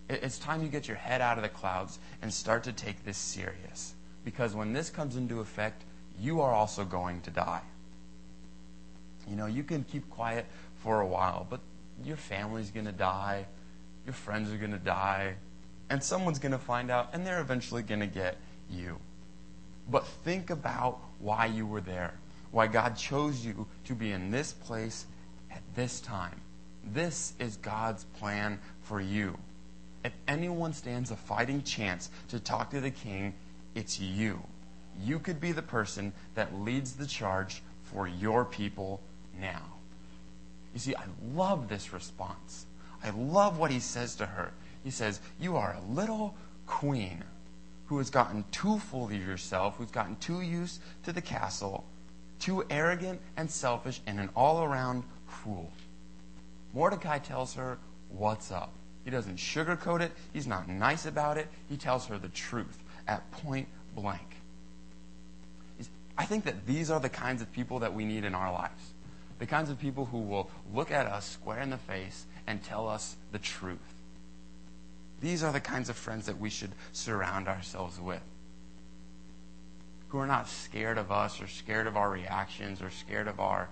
It's 0.09 0.37
time 0.37 0.61
you 0.61 0.69
get 0.69 0.87
your 0.87 0.97
head 0.97 1.21
out 1.21 1.37
of 1.37 1.43
the 1.43 1.49
clouds 1.49 1.99
and 2.21 2.31
start 2.31 2.63
to 2.63 2.73
take 2.73 3.03
this 3.03 3.17
serious. 3.17 3.95
Because 4.23 4.55
when 4.55 4.71
this 4.71 4.89
comes 4.89 5.15
into 5.15 5.39
effect, 5.39 5.83
you 6.19 6.41
are 6.41 6.53
also 6.53 6.85
going 6.85 7.21
to 7.21 7.31
die. 7.31 7.61
You 9.27 9.35
know, 9.35 9.47
you 9.47 9.63
can 9.63 9.83
keep 9.83 10.09
quiet 10.09 10.45
for 10.77 11.01
a 11.01 11.07
while, 11.07 11.47
but 11.49 11.59
your 12.03 12.17
family's 12.17 12.71
going 12.71 12.85
to 12.85 12.91
die, 12.91 13.45
your 14.05 14.13
friends 14.13 14.51
are 14.51 14.57
going 14.57 14.71
to 14.71 14.77
die, 14.77 15.35
and 15.89 16.03
someone's 16.03 16.39
going 16.39 16.51
to 16.51 16.57
find 16.57 16.91
out, 16.91 17.09
and 17.13 17.25
they're 17.25 17.41
eventually 17.41 17.81
going 17.81 18.01
to 18.01 18.07
get 18.07 18.37
you. 18.69 18.97
But 19.89 20.07
think 20.07 20.49
about 20.49 20.99
why 21.19 21.47
you 21.47 21.65
were 21.65 21.81
there, 21.81 22.13
why 22.51 22.67
God 22.67 22.97
chose 22.97 23.45
you 23.45 23.67
to 23.85 23.95
be 23.95 24.11
in 24.11 24.31
this 24.31 24.51
place 24.51 25.05
at 25.51 25.61
this 25.75 25.99
time. 26.01 26.41
This 26.83 27.33
is 27.39 27.57
God's 27.57 28.03
plan 28.19 28.59
for 28.81 29.01
you. 29.01 29.37
If 30.03 30.13
anyone 30.27 30.73
stands 30.73 31.09
a 31.09 31.15
fighting 31.15 31.63
chance 31.63 32.11
to 32.29 32.39
talk 32.39 32.69
to 32.71 32.81
the 32.81 32.91
king, 32.91 33.33
it's 33.73 33.99
you 33.99 34.39
you 35.01 35.19
could 35.19 35.39
be 35.39 35.51
the 35.51 35.61
person 35.61 36.13
that 36.35 36.55
leads 36.55 36.93
the 36.93 37.05
charge 37.05 37.61
for 37.83 38.07
your 38.07 38.45
people 38.45 39.01
now. 39.39 39.63
You 40.73 40.79
see, 40.79 40.95
I 40.95 41.03
love 41.33 41.69
this 41.69 41.93
response. 41.93 42.65
I 43.03 43.11
love 43.11 43.57
what 43.57 43.71
he 43.71 43.79
says 43.79 44.15
to 44.15 44.25
her. 44.25 44.51
He 44.83 44.91
says, 44.91 45.19
You 45.39 45.55
are 45.55 45.75
a 45.75 45.93
little 45.93 46.35
queen 46.65 47.23
who 47.87 47.97
has 47.99 48.09
gotten 48.09 48.43
too 48.51 48.79
full 48.79 49.05
of 49.05 49.13
yourself, 49.13 49.77
who's 49.77 49.91
gotten 49.91 50.15
too 50.17 50.41
used 50.41 50.81
to 51.03 51.13
the 51.13 51.21
castle, 51.21 51.85
too 52.39 52.65
arrogant 52.69 53.21
and 53.37 53.49
selfish, 53.49 54.01
and 54.07 54.19
an 54.19 54.29
all 54.35 54.63
around 54.63 55.03
fool. 55.27 55.71
Mordecai 56.73 57.19
tells 57.19 57.53
her 57.53 57.77
what's 58.09 58.51
up. 58.51 58.73
He 59.03 59.11
doesn't 59.11 59.37
sugarcoat 59.37 60.01
it, 60.01 60.11
he's 60.33 60.47
not 60.47 60.67
nice 60.67 61.05
about 61.05 61.37
it. 61.37 61.47
He 61.69 61.77
tells 61.77 62.07
her 62.07 62.17
the 62.17 62.29
truth 62.29 62.79
at 63.07 63.29
point 63.31 63.67
blank. 63.95 64.34
I 66.17 66.25
think 66.25 66.45
that 66.45 66.65
these 66.65 66.89
are 66.89 66.99
the 66.99 67.09
kinds 67.09 67.41
of 67.41 67.51
people 67.51 67.79
that 67.79 67.93
we 67.93 68.05
need 68.05 68.23
in 68.23 68.35
our 68.35 68.51
lives. 68.51 68.93
The 69.39 69.45
kinds 69.45 69.69
of 69.69 69.79
people 69.79 70.05
who 70.05 70.19
will 70.19 70.49
look 70.73 70.91
at 70.91 71.07
us 71.07 71.25
square 71.25 71.59
in 71.59 71.69
the 71.69 71.77
face 71.77 72.25
and 72.47 72.63
tell 72.63 72.87
us 72.87 73.17
the 73.31 73.39
truth. 73.39 73.79
These 75.21 75.43
are 75.43 75.51
the 75.51 75.59
kinds 75.59 75.89
of 75.89 75.95
friends 75.95 76.25
that 76.27 76.39
we 76.39 76.49
should 76.49 76.71
surround 76.93 77.47
ourselves 77.47 77.99
with. 77.99 78.21
Who 80.09 80.19
are 80.19 80.27
not 80.27 80.47
scared 80.47 80.97
of 80.97 81.11
us 81.11 81.41
or 81.41 81.47
scared 81.47 81.87
of 81.87 81.97
our 81.97 82.09
reactions 82.09 82.81
or 82.81 82.89
scared 82.89 83.27
of 83.27 83.39
our 83.39 83.69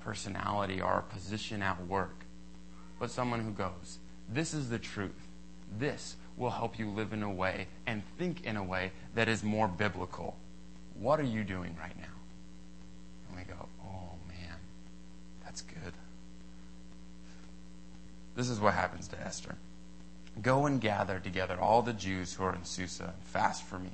personality 0.00 0.80
or 0.80 0.86
our 0.86 1.02
position 1.02 1.62
at 1.62 1.86
work, 1.86 2.24
but 2.98 3.10
someone 3.10 3.40
who 3.40 3.52
goes, 3.52 3.98
This 4.28 4.54
is 4.54 4.70
the 4.70 4.78
truth. 4.78 5.28
This 5.78 6.16
will 6.36 6.50
help 6.50 6.78
you 6.78 6.88
live 6.88 7.12
in 7.12 7.22
a 7.22 7.30
way 7.30 7.68
and 7.86 8.02
think 8.18 8.44
in 8.44 8.56
a 8.56 8.64
way 8.64 8.92
that 9.14 9.28
is 9.28 9.44
more 9.44 9.68
biblical. 9.68 10.36
What 11.00 11.18
are 11.18 11.24
you 11.24 11.44
doing 11.44 11.74
right 11.80 11.96
now? 11.96 12.14
And 13.28 13.38
we 13.38 13.44
go, 13.44 13.68
Oh 13.82 14.16
man, 14.28 14.56
that's 15.42 15.62
good. 15.62 15.94
This 18.36 18.50
is 18.50 18.60
what 18.60 18.74
happens 18.74 19.08
to 19.08 19.20
Esther. 19.20 19.56
Go 20.42 20.66
and 20.66 20.78
gather 20.78 21.18
together 21.18 21.58
all 21.58 21.80
the 21.80 21.94
Jews 21.94 22.34
who 22.34 22.44
are 22.44 22.54
in 22.54 22.64
Susa 22.64 23.14
and 23.14 23.24
fast 23.24 23.64
for 23.64 23.78
me. 23.78 23.90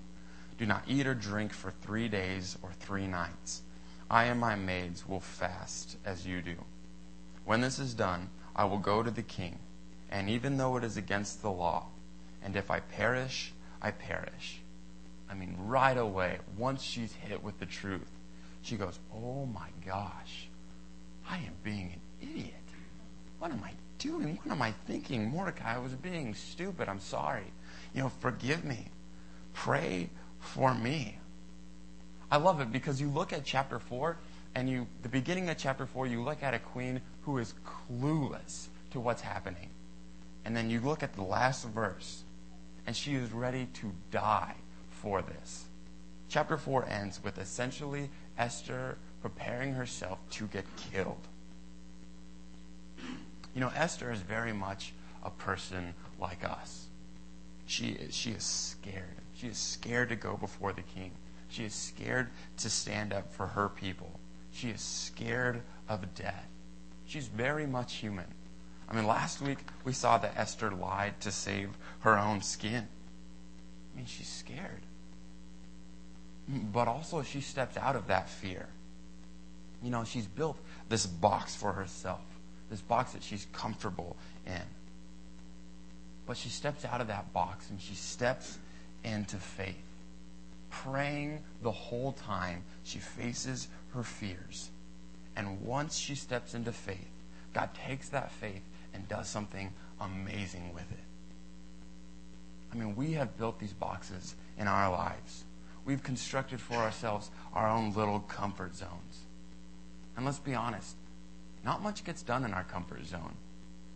Do 0.58 0.66
not 0.66 0.82
eat 0.88 1.06
or 1.06 1.14
drink 1.14 1.52
for 1.52 1.70
three 1.70 2.08
days 2.08 2.58
or 2.60 2.72
three 2.80 3.06
nights. 3.06 3.62
I 4.10 4.24
and 4.24 4.40
my 4.40 4.56
maids 4.56 5.08
will 5.08 5.20
fast 5.20 5.96
as 6.04 6.26
you 6.26 6.42
do. 6.42 6.56
When 7.44 7.60
this 7.60 7.78
is 7.78 7.94
done, 7.94 8.30
I 8.56 8.64
will 8.64 8.78
go 8.78 9.04
to 9.04 9.10
the 9.12 9.22
king, 9.22 9.60
and 10.10 10.28
even 10.28 10.56
though 10.56 10.76
it 10.76 10.82
is 10.82 10.96
against 10.96 11.42
the 11.42 11.50
law, 11.50 11.86
and 12.42 12.56
if 12.56 12.70
I 12.70 12.80
perish, 12.80 13.52
I 13.80 13.92
perish. 13.92 14.60
I 15.30 15.34
mean, 15.34 15.56
right 15.58 15.96
away, 15.96 16.38
once 16.56 16.82
she's 16.82 17.12
hit 17.12 17.42
with 17.42 17.58
the 17.58 17.66
truth, 17.66 18.10
she 18.62 18.76
goes, 18.76 18.98
Oh 19.12 19.46
my 19.46 19.68
gosh, 19.84 20.48
I 21.28 21.38
am 21.38 21.52
being 21.62 21.92
an 21.92 22.28
idiot. 22.30 22.54
What 23.38 23.50
am 23.50 23.62
I 23.64 23.72
doing? 23.98 24.38
What 24.42 24.52
am 24.52 24.62
I 24.62 24.72
thinking? 24.86 25.30
Mordecai, 25.30 25.74
I 25.74 25.78
was 25.78 25.92
being 25.92 26.34
stupid. 26.34 26.88
I'm 26.88 27.00
sorry. 27.00 27.44
You 27.94 28.02
know, 28.02 28.12
forgive 28.20 28.64
me. 28.64 28.86
Pray 29.52 30.10
for 30.38 30.74
me. 30.74 31.18
I 32.30 32.38
love 32.38 32.60
it 32.60 32.72
because 32.72 33.00
you 33.00 33.08
look 33.08 33.32
at 33.32 33.44
chapter 33.44 33.78
4 33.78 34.16
and 34.54 34.68
you 34.68 34.86
the 35.02 35.08
beginning 35.08 35.48
of 35.48 35.58
chapter 35.58 35.86
4 35.86 36.06
you 36.06 36.22
look 36.22 36.42
at 36.42 36.54
a 36.54 36.58
queen 36.58 37.00
who 37.22 37.38
is 37.38 37.54
clueless 37.64 38.66
to 38.90 39.00
what's 39.00 39.22
happening. 39.22 39.70
And 40.44 40.56
then 40.56 40.70
you 40.70 40.80
look 40.80 41.02
at 41.02 41.14
the 41.14 41.22
last 41.22 41.66
verse 41.68 42.22
and 42.86 42.96
she 42.96 43.14
is 43.14 43.32
ready 43.32 43.66
to 43.74 43.92
die 44.10 44.54
for 45.02 45.22
this. 45.22 45.66
Chapter 46.28 46.56
4 46.56 46.86
ends 46.88 47.22
with 47.22 47.38
essentially 47.38 48.10
Esther 48.38 48.98
preparing 49.22 49.74
herself 49.74 50.18
to 50.30 50.46
get 50.46 50.64
killed. 50.92 51.28
You 53.54 53.60
know, 53.60 53.72
Esther 53.74 54.10
is 54.10 54.20
very 54.20 54.52
much 54.52 54.92
a 55.22 55.30
person 55.30 55.94
like 56.20 56.44
us. 56.44 56.86
She 57.66 57.88
is, 57.88 58.14
she 58.14 58.30
is 58.30 58.44
scared. 58.44 59.16
She 59.34 59.48
is 59.48 59.58
scared 59.58 60.08
to 60.10 60.16
go 60.16 60.36
before 60.36 60.72
the 60.72 60.82
king. 60.82 61.12
She 61.48 61.64
is 61.64 61.74
scared 61.74 62.30
to 62.58 62.70
stand 62.70 63.12
up 63.12 63.32
for 63.32 63.46
her 63.46 63.68
people. 63.68 64.20
She 64.52 64.68
is 64.68 64.80
scared 64.80 65.62
of 65.88 66.14
death. 66.14 66.48
She's 67.06 67.28
very 67.28 67.66
much 67.66 67.94
human. 67.94 68.26
I 68.88 68.94
mean, 68.94 69.06
last 69.06 69.40
week 69.40 69.58
we 69.84 69.92
saw 69.92 70.18
that 70.18 70.36
Esther 70.36 70.70
lied 70.70 71.20
to 71.20 71.30
save 71.30 71.70
her 72.00 72.18
own 72.18 72.42
skin. 72.42 72.86
I 73.92 73.96
mean, 73.96 74.06
she's 74.06 74.28
scared. 74.28 74.82
But 76.48 76.88
also, 76.88 77.22
she 77.22 77.40
steps 77.40 77.76
out 77.76 77.96
of 77.96 78.06
that 78.06 78.28
fear. 78.28 78.66
You 79.82 79.90
know, 79.90 80.04
she's 80.04 80.26
built 80.26 80.56
this 80.88 81.06
box 81.06 81.54
for 81.54 81.72
herself 81.72 82.20
this 82.70 82.80
box 82.80 83.12
that 83.12 83.22
she's 83.22 83.46
comfortable 83.52 84.16
in. 84.46 84.62
But 86.26 86.36
she 86.36 86.48
steps 86.48 86.84
out 86.84 87.00
of 87.00 87.06
that 87.08 87.32
box 87.32 87.70
and 87.70 87.80
she 87.80 87.94
steps 87.94 88.58
into 89.04 89.36
faith. 89.36 89.76
Praying 90.70 91.40
the 91.62 91.70
whole 91.70 92.12
time, 92.12 92.64
she 92.84 92.98
faces 92.98 93.68
her 93.94 94.02
fears. 94.02 94.70
And 95.36 95.62
once 95.62 95.96
she 95.96 96.14
steps 96.14 96.54
into 96.54 96.72
faith, 96.72 97.08
God 97.54 97.70
takes 97.86 98.08
that 98.08 98.32
faith 98.32 98.62
and 98.92 99.08
does 99.08 99.28
something 99.28 99.72
amazing 100.00 100.72
with 100.74 100.90
it. 100.90 100.98
I 102.72 102.76
mean, 102.76 102.96
we 102.96 103.12
have 103.12 103.38
built 103.38 103.60
these 103.60 103.72
boxes 103.72 104.34
in 104.58 104.66
our 104.66 104.90
lives. 104.90 105.44
We've 105.86 106.02
constructed 106.02 106.60
for 106.60 106.74
ourselves 106.74 107.30
our 107.54 107.70
own 107.70 107.94
little 107.94 108.18
comfort 108.18 108.74
zones. 108.74 109.20
And 110.16 110.26
let's 110.26 110.40
be 110.40 110.54
honest, 110.54 110.96
not 111.64 111.80
much 111.80 112.02
gets 112.02 112.22
done 112.22 112.44
in 112.44 112.52
our 112.52 112.64
comfort 112.64 113.06
zone. 113.06 113.34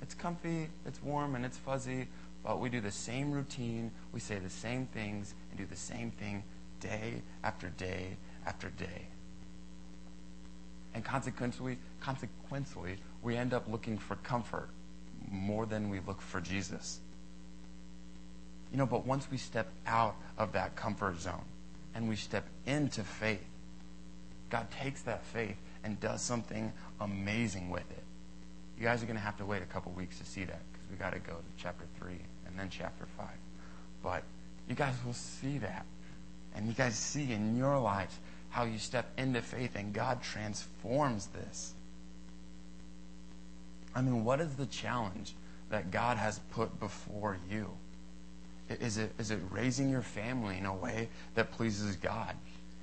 It's 0.00 0.14
comfy, 0.14 0.68
it's 0.86 1.02
warm, 1.02 1.34
and 1.34 1.44
it's 1.44 1.58
fuzzy, 1.58 2.06
but 2.44 2.60
we 2.60 2.68
do 2.70 2.80
the 2.80 2.92
same 2.92 3.32
routine, 3.32 3.90
we 4.12 4.20
say 4.20 4.38
the 4.38 4.48
same 4.48 4.86
things, 4.86 5.34
and 5.50 5.58
do 5.58 5.66
the 5.66 5.76
same 5.76 6.12
thing 6.12 6.44
day 6.78 7.22
after 7.42 7.68
day 7.70 8.16
after 8.46 8.70
day. 8.70 9.08
And 10.94 11.04
consequently, 11.04 11.76
consequently, 12.00 12.96
we 13.22 13.36
end 13.36 13.52
up 13.52 13.68
looking 13.68 13.98
for 13.98 14.14
comfort 14.16 14.70
more 15.28 15.66
than 15.66 15.90
we 15.90 15.98
look 16.06 16.20
for 16.20 16.40
Jesus. 16.40 17.00
You 18.70 18.78
know, 18.78 18.86
but 18.86 19.04
once 19.04 19.28
we 19.28 19.36
step 19.38 19.68
out 19.86 20.14
of 20.38 20.52
that 20.52 20.76
comfort 20.76 21.20
zone 21.20 21.44
and 21.94 22.08
we 22.08 22.16
step 22.16 22.44
into 22.66 23.02
faith, 23.02 23.44
God 24.48 24.70
takes 24.70 25.02
that 25.02 25.24
faith 25.24 25.56
and 25.84 25.98
does 26.00 26.22
something 26.22 26.72
amazing 27.00 27.70
with 27.70 27.88
it. 27.90 28.02
You 28.78 28.84
guys 28.84 29.02
are 29.02 29.06
going 29.06 29.18
to 29.18 29.22
have 29.22 29.38
to 29.38 29.44
wait 29.44 29.62
a 29.62 29.66
couple 29.66 29.92
weeks 29.92 30.18
to 30.18 30.24
see 30.24 30.44
that 30.44 30.60
because 30.72 30.90
we 30.90 30.96
got 30.96 31.12
to 31.12 31.18
go 31.18 31.34
to 31.34 31.62
chapter 31.62 31.84
3 31.98 32.12
and 32.46 32.58
then 32.58 32.68
chapter 32.70 33.06
5. 33.16 33.26
But 34.02 34.22
you 34.68 34.74
guys 34.74 34.94
will 35.04 35.12
see 35.12 35.58
that. 35.58 35.84
And 36.54 36.66
you 36.66 36.72
guys 36.72 36.96
see 36.96 37.32
in 37.32 37.56
your 37.56 37.78
lives 37.78 38.18
how 38.50 38.64
you 38.64 38.78
step 38.78 39.06
into 39.16 39.40
faith 39.40 39.76
and 39.76 39.92
God 39.92 40.22
transforms 40.22 41.26
this. 41.26 41.74
I 43.94 44.02
mean, 44.02 44.24
what 44.24 44.40
is 44.40 44.54
the 44.54 44.66
challenge 44.66 45.34
that 45.70 45.90
God 45.90 46.16
has 46.16 46.40
put 46.50 46.78
before 46.80 47.38
you? 47.50 47.70
Is 48.78 48.98
it, 48.98 49.12
is 49.18 49.32
it 49.32 49.40
raising 49.50 49.90
your 49.90 50.02
family 50.02 50.58
in 50.58 50.66
a 50.66 50.74
way 50.74 51.08
that 51.34 51.50
pleases 51.50 51.96
God? 51.96 52.36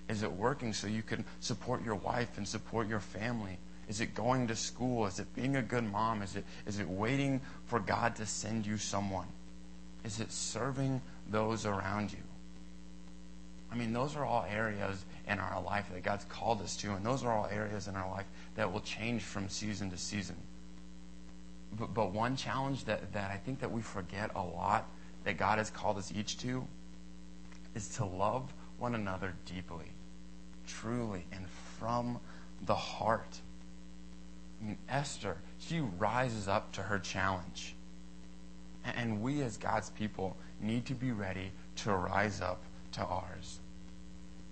Is 0.10 0.22
it 0.24 0.32
working 0.32 0.74
so 0.74 0.88
you 0.88 1.02
can 1.02 1.24
support 1.40 1.84
your 1.84 1.96
wife 1.96 2.38
and 2.38 2.48
support 2.48 2.88
your 2.88 3.00
family? 3.00 3.58
Is 3.88 4.02
it 4.02 4.14
going 4.14 4.48
to 4.48 4.56
school? 4.56 5.06
Is 5.06 5.20
it 5.20 5.34
being 5.34 5.56
a 5.56 5.62
good 5.62 5.90
mom? 5.90 6.22
Is 6.22 6.36
it, 6.36 6.44
is 6.66 6.80
it 6.80 6.90
waiting 6.90 7.40
for 7.66 7.80
God 7.80 8.16
to 8.18 8.26
send 8.26 8.66
you 8.66 8.78
someone? 8.78 9.28
Is 10.04 10.20
it 10.20 10.32
serving 10.32 11.02
those 11.30 11.66
around 11.66 12.12
you? 12.12 12.20
I 13.72 13.76
mean, 13.76 13.94
those 13.94 14.16
are 14.16 14.26
all 14.26 14.46
areas 14.50 15.06
in 15.28 15.40
our 15.40 15.62
life 15.62 15.90
that 15.94 16.04
God's 16.04 16.26
called 16.26 16.62
us 16.62 16.76
to, 16.78 16.94
and 16.94 17.06
those 17.06 17.24
are 17.24 17.32
all 17.32 17.48
areas 17.52 17.88
in 17.88 17.96
our 17.96 18.10
life 18.10 18.26
that 18.56 18.72
will 18.72 18.82
change 18.82 19.24
from 19.24 19.50
season 19.50 19.90
to 19.92 19.98
season. 19.98 20.38
But, 21.78 21.94
but 21.94 22.12
one 22.12 22.38
challenge 22.38 22.86
that, 22.86 23.12
that 23.14 23.32
I 23.32 23.38
think 23.38 23.60
that 23.60 23.72
we 23.72 23.82
forget 23.82 24.32
a 24.36 24.42
lot 24.42 24.88
that 25.28 25.38
God 25.38 25.58
has 25.58 25.70
called 25.70 25.98
us 25.98 26.14
each 26.16 26.38
to 26.38 26.66
is 27.76 27.90
to 27.98 28.06
love 28.06 28.54
one 28.80 28.96
another 28.96 29.34
deeply 29.46 29.92
truly 30.66 31.26
and 31.34 31.46
from 31.78 32.18
the 32.66 32.74
heart. 32.74 33.42
I 34.62 34.68
mean, 34.68 34.78
Esther, 34.88 35.36
she 35.60 35.82
rises 35.82 36.48
up 36.48 36.72
to 36.74 36.82
her 36.82 36.98
challenge. 36.98 37.76
And 38.86 39.22
we, 39.22 39.42
as 39.42 39.58
God's 39.58 39.90
people, 39.90 40.38
need 40.62 40.86
to 40.86 40.94
be 40.94 41.12
ready 41.12 41.52
to 41.78 41.94
rise 41.94 42.40
up 42.40 42.62
to 42.94 43.02
ours. 43.02 43.60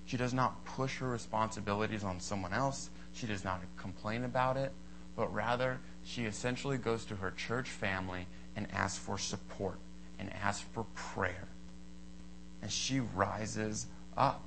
She 0.05 0.17
does 0.17 0.33
not 0.33 0.65
push 0.65 0.97
her 0.97 1.07
responsibilities 1.07 2.03
on 2.03 2.19
someone 2.19 2.51
else. 2.51 2.89
She 3.13 3.27
does 3.27 3.45
not 3.45 3.61
complain 3.77 4.25
about 4.25 4.57
it, 4.57 4.73
but 5.15 5.33
rather 5.33 5.79
she 6.03 6.25
essentially 6.25 6.77
goes 6.77 7.05
to 7.05 7.15
her 7.15 7.31
church 7.31 7.69
family 7.69 8.27
and 8.57 8.67
asks 8.73 8.99
for 8.99 9.17
support 9.17 9.79
and 10.19 10.31
asks 10.33 10.65
for 10.73 10.85
prayer. 10.95 11.47
And 12.61 12.71
she 12.71 12.99
rises 12.99 13.87
up. 14.17 14.41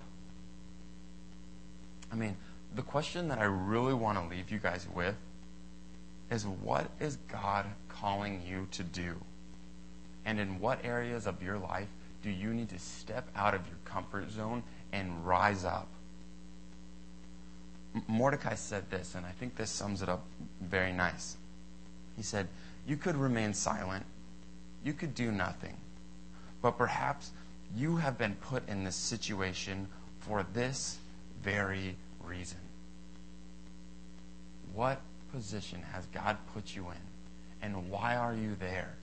I 2.11 2.17
mean, 2.17 2.37
the 2.75 2.83
question 2.83 3.29
that 3.29 3.39
I 3.39 3.45
really 3.45 3.95
want 3.95 4.19
to 4.19 4.35
leave 4.35 4.51
you 4.51 4.59
guys 4.59 4.87
with 4.95 5.17
is 6.31 6.47
what 6.47 6.91
is 7.01 7.17
God 7.31 7.67
calling 7.89 8.43
you 8.47 8.69
to 8.73 8.83
do? 8.83 9.17
And 10.25 10.39
in 10.39 10.61
what 10.61 10.85
areas 10.85 11.27
of 11.27 11.43
your 11.43 11.59
life 11.59 11.89
do 12.23 12.31
you 12.31 12.53
need 12.53 12.69
to 12.71 12.79
step 12.79 13.29
out 13.35 13.55
of 13.55 13.67
your 13.67 13.79
comfort 13.85 14.31
zone 14.31 14.63
and 14.93 15.27
rise 15.27 15.65
up? 15.65 15.89
Mordecai 18.07 18.55
said 18.55 18.91
this, 18.91 19.15
and 19.15 19.25
I 19.25 19.31
think 19.31 19.57
this 19.57 19.71
sums 19.71 20.03
it 20.03 20.09
up 20.09 20.25
very 20.61 20.93
nice. 20.93 21.37
He 22.17 22.23
said, 22.23 22.49
You 22.87 22.97
could 22.97 23.17
remain 23.17 23.55
silent, 23.55 24.05
you 24.85 24.93
could 24.93 25.15
do 25.15 25.31
nothing, 25.31 25.77
but 26.63 26.79
perhaps 26.79 27.31
you 27.77 27.97
have 27.97 28.17
been 28.17 28.35
put 28.37 28.69
in 28.69 28.85
this 28.85 28.97
situation 28.97 29.89
for 30.21 30.45
this 30.55 30.99
very 31.43 31.97
reason. 32.25 32.59
What 34.75 35.01
position 35.33 35.83
has 35.93 36.07
God 36.07 36.37
put 36.55 36.75
you 36.75 36.87
in, 36.89 37.67
and 37.67 37.91
why 37.91 38.17
are 38.17 38.35
you 38.35 38.57
there? 38.59 38.95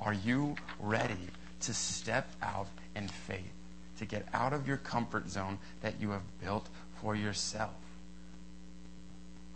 Are 0.00 0.14
you 0.14 0.56
ready 0.78 1.28
to 1.60 1.74
step 1.74 2.28
out 2.42 2.68
in 2.94 3.08
faith, 3.08 3.52
to 3.98 4.04
get 4.04 4.26
out 4.32 4.52
of 4.52 4.66
your 4.66 4.76
comfort 4.76 5.28
zone 5.28 5.58
that 5.82 6.00
you 6.00 6.10
have 6.10 6.22
built 6.42 6.68
for 7.00 7.14
yourself. 7.14 7.74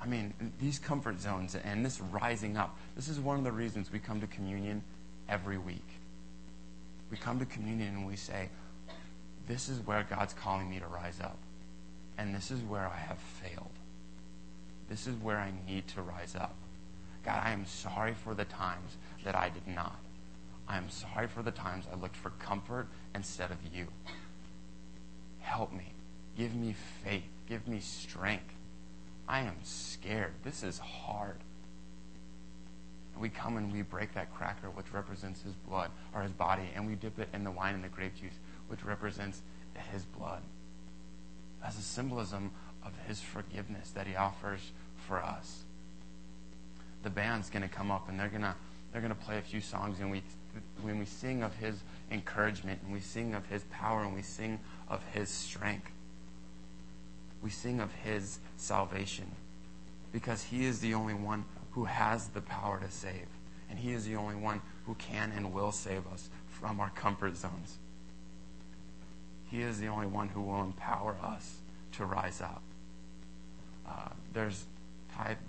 I 0.02 0.06
mean, 0.06 0.32
these 0.58 0.78
comfort 0.78 1.20
zones 1.20 1.54
and 1.54 1.84
this 1.84 2.00
rising 2.00 2.56
up, 2.56 2.76
this 2.96 3.08
is 3.08 3.20
one 3.20 3.36
of 3.36 3.44
the 3.44 3.52
reasons 3.52 3.92
we 3.92 3.98
come 3.98 4.20
to 4.20 4.26
communion 4.26 4.82
every 5.28 5.58
week. 5.58 5.86
We 7.10 7.16
come 7.16 7.38
to 7.38 7.44
communion 7.44 7.94
and 7.94 8.06
we 8.06 8.16
say, 8.16 8.48
This 9.46 9.68
is 9.68 9.84
where 9.86 10.06
God's 10.08 10.32
calling 10.32 10.70
me 10.70 10.78
to 10.78 10.86
rise 10.86 11.20
up. 11.20 11.36
And 12.16 12.34
this 12.34 12.50
is 12.50 12.60
where 12.62 12.86
I 12.86 12.96
have 12.96 13.18
failed. 13.18 13.70
This 14.88 15.06
is 15.06 15.14
where 15.16 15.38
I 15.38 15.52
need 15.66 15.86
to 15.88 16.02
rise 16.02 16.34
up. 16.34 16.54
God, 17.24 17.40
I 17.44 17.52
am 17.52 17.66
sorry 17.66 18.14
for 18.14 18.34
the 18.34 18.44
times 18.44 18.96
that 19.24 19.34
I 19.34 19.50
did 19.50 19.66
not. 19.66 19.96
I 20.66 20.76
am 20.76 20.88
sorry 20.88 21.26
for 21.26 21.42
the 21.42 21.50
times 21.50 21.84
I 21.92 21.96
looked 21.96 22.16
for 22.16 22.30
comfort 22.30 22.88
instead 23.14 23.50
of 23.50 23.58
you. 23.74 23.88
Help 25.40 25.72
me. 25.72 25.92
Give 26.36 26.54
me 26.54 26.74
faith. 27.04 27.24
Give 27.48 27.66
me 27.66 27.80
strength. 27.80 28.54
I 29.30 29.42
am 29.42 29.54
scared. 29.62 30.32
This 30.42 30.64
is 30.64 30.80
hard. 30.80 31.36
We 33.16 33.28
come 33.28 33.58
and 33.58 33.72
we 33.72 33.82
break 33.82 34.12
that 34.14 34.34
cracker, 34.34 34.70
which 34.70 34.92
represents 34.92 35.40
his 35.42 35.54
blood 35.54 35.92
or 36.12 36.22
his 36.22 36.32
body, 36.32 36.68
and 36.74 36.84
we 36.84 36.96
dip 36.96 37.16
it 37.20 37.28
in 37.32 37.44
the 37.44 37.50
wine 37.52 37.76
and 37.76 37.84
the 37.84 37.88
grape 37.88 38.16
juice, 38.16 38.34
which 38.66 38.84
represents 38.84 39.40
his 39.92 40.04
blood. 40.04 40.42
As 41.64 41.78
a 41.78 41.82
symbolism 41.82 42.50
of 42.84 42.92
his 43.06 43.20
forgiveness 43.20 43.90
that 43.90 44.08
he 44.08 44.16
offers 44.16 44.72
for 45.06 45.22
us. 45.22 45.62
The 47.04 47.10
band's 47.10 47.50
going 47.50 47.62
to 47.62 47.68
come 47.68 47.92
up 47.92 48.08
and 48.08 48.18
they're 48.18 48.28
going 48.28 48.42
to 48.42 48.54
they're 48.90 49.00
going 49.00 49.14
to 49.14 49.24
play 49.24 49.38
a 49.38 49.42
few 49.42 49.60
songs 49.60 50.00
and 50.00 50.10
we 50.10 50.22
when 50.82 50.98
we 50.98 51.04
sing 51.04 51.44
of 51.44 51.54
his 51.54 51.76
encouragement 52.10 52.80
and 52.82 52.92
we 52.92 52.98
sing 52.98 53.34
of 53.34 53.46
his 53.46 53.62
power 53.70 54.02
and 54.02 54.12
we 54.12 54.22
sing 54.22 54.58
of 54.88 55.00
his 55.12 55.28
strength 55.28 55.92
we 57.42 57.50
sing 57.50 57.80
of 57.80 57.92
his 57.92 58.38
salvation 58.56 59.30
because 60.12 60.42
he 60.42 60.64
is 60.64 60.80
the 60.80 60.94
only 60.94 61.14
one 61.14 61.44
who 61.72 61.84
has 61.84 62.28
the 62.28 62.40
power 62.40 62.80
to 62.80 62.90
save. 62.90 63.26
And 63.68 63.78
he 63.78 63.92
is 63.92 64.04
the 64.04 64.16
only 64.16 64.34
one 64.34 64.60
who 64.84 64.94
can 64.94 65.32
and 65.36 65.52
will 65.52 65.72
save 65.72 66.06
us 66.12 66.28
from 66.48 66.80
our 66.80 66.90
comfort 66.90 67.36
zones. 67.36 67.78
He 69.50 69.62
is 69.62 69.78
the 69.78 69.86
only 69.86 70.06
one 70.06 70.28
who 70.28 70.42
will 70.42 70.62
empower 70.62 71.16
us 71.22 71.58
to 71.92 72.04
rise 72.04 72.40
up. 72.40 72.62
Uh, 73.88 74.08
there's 74.32 74.64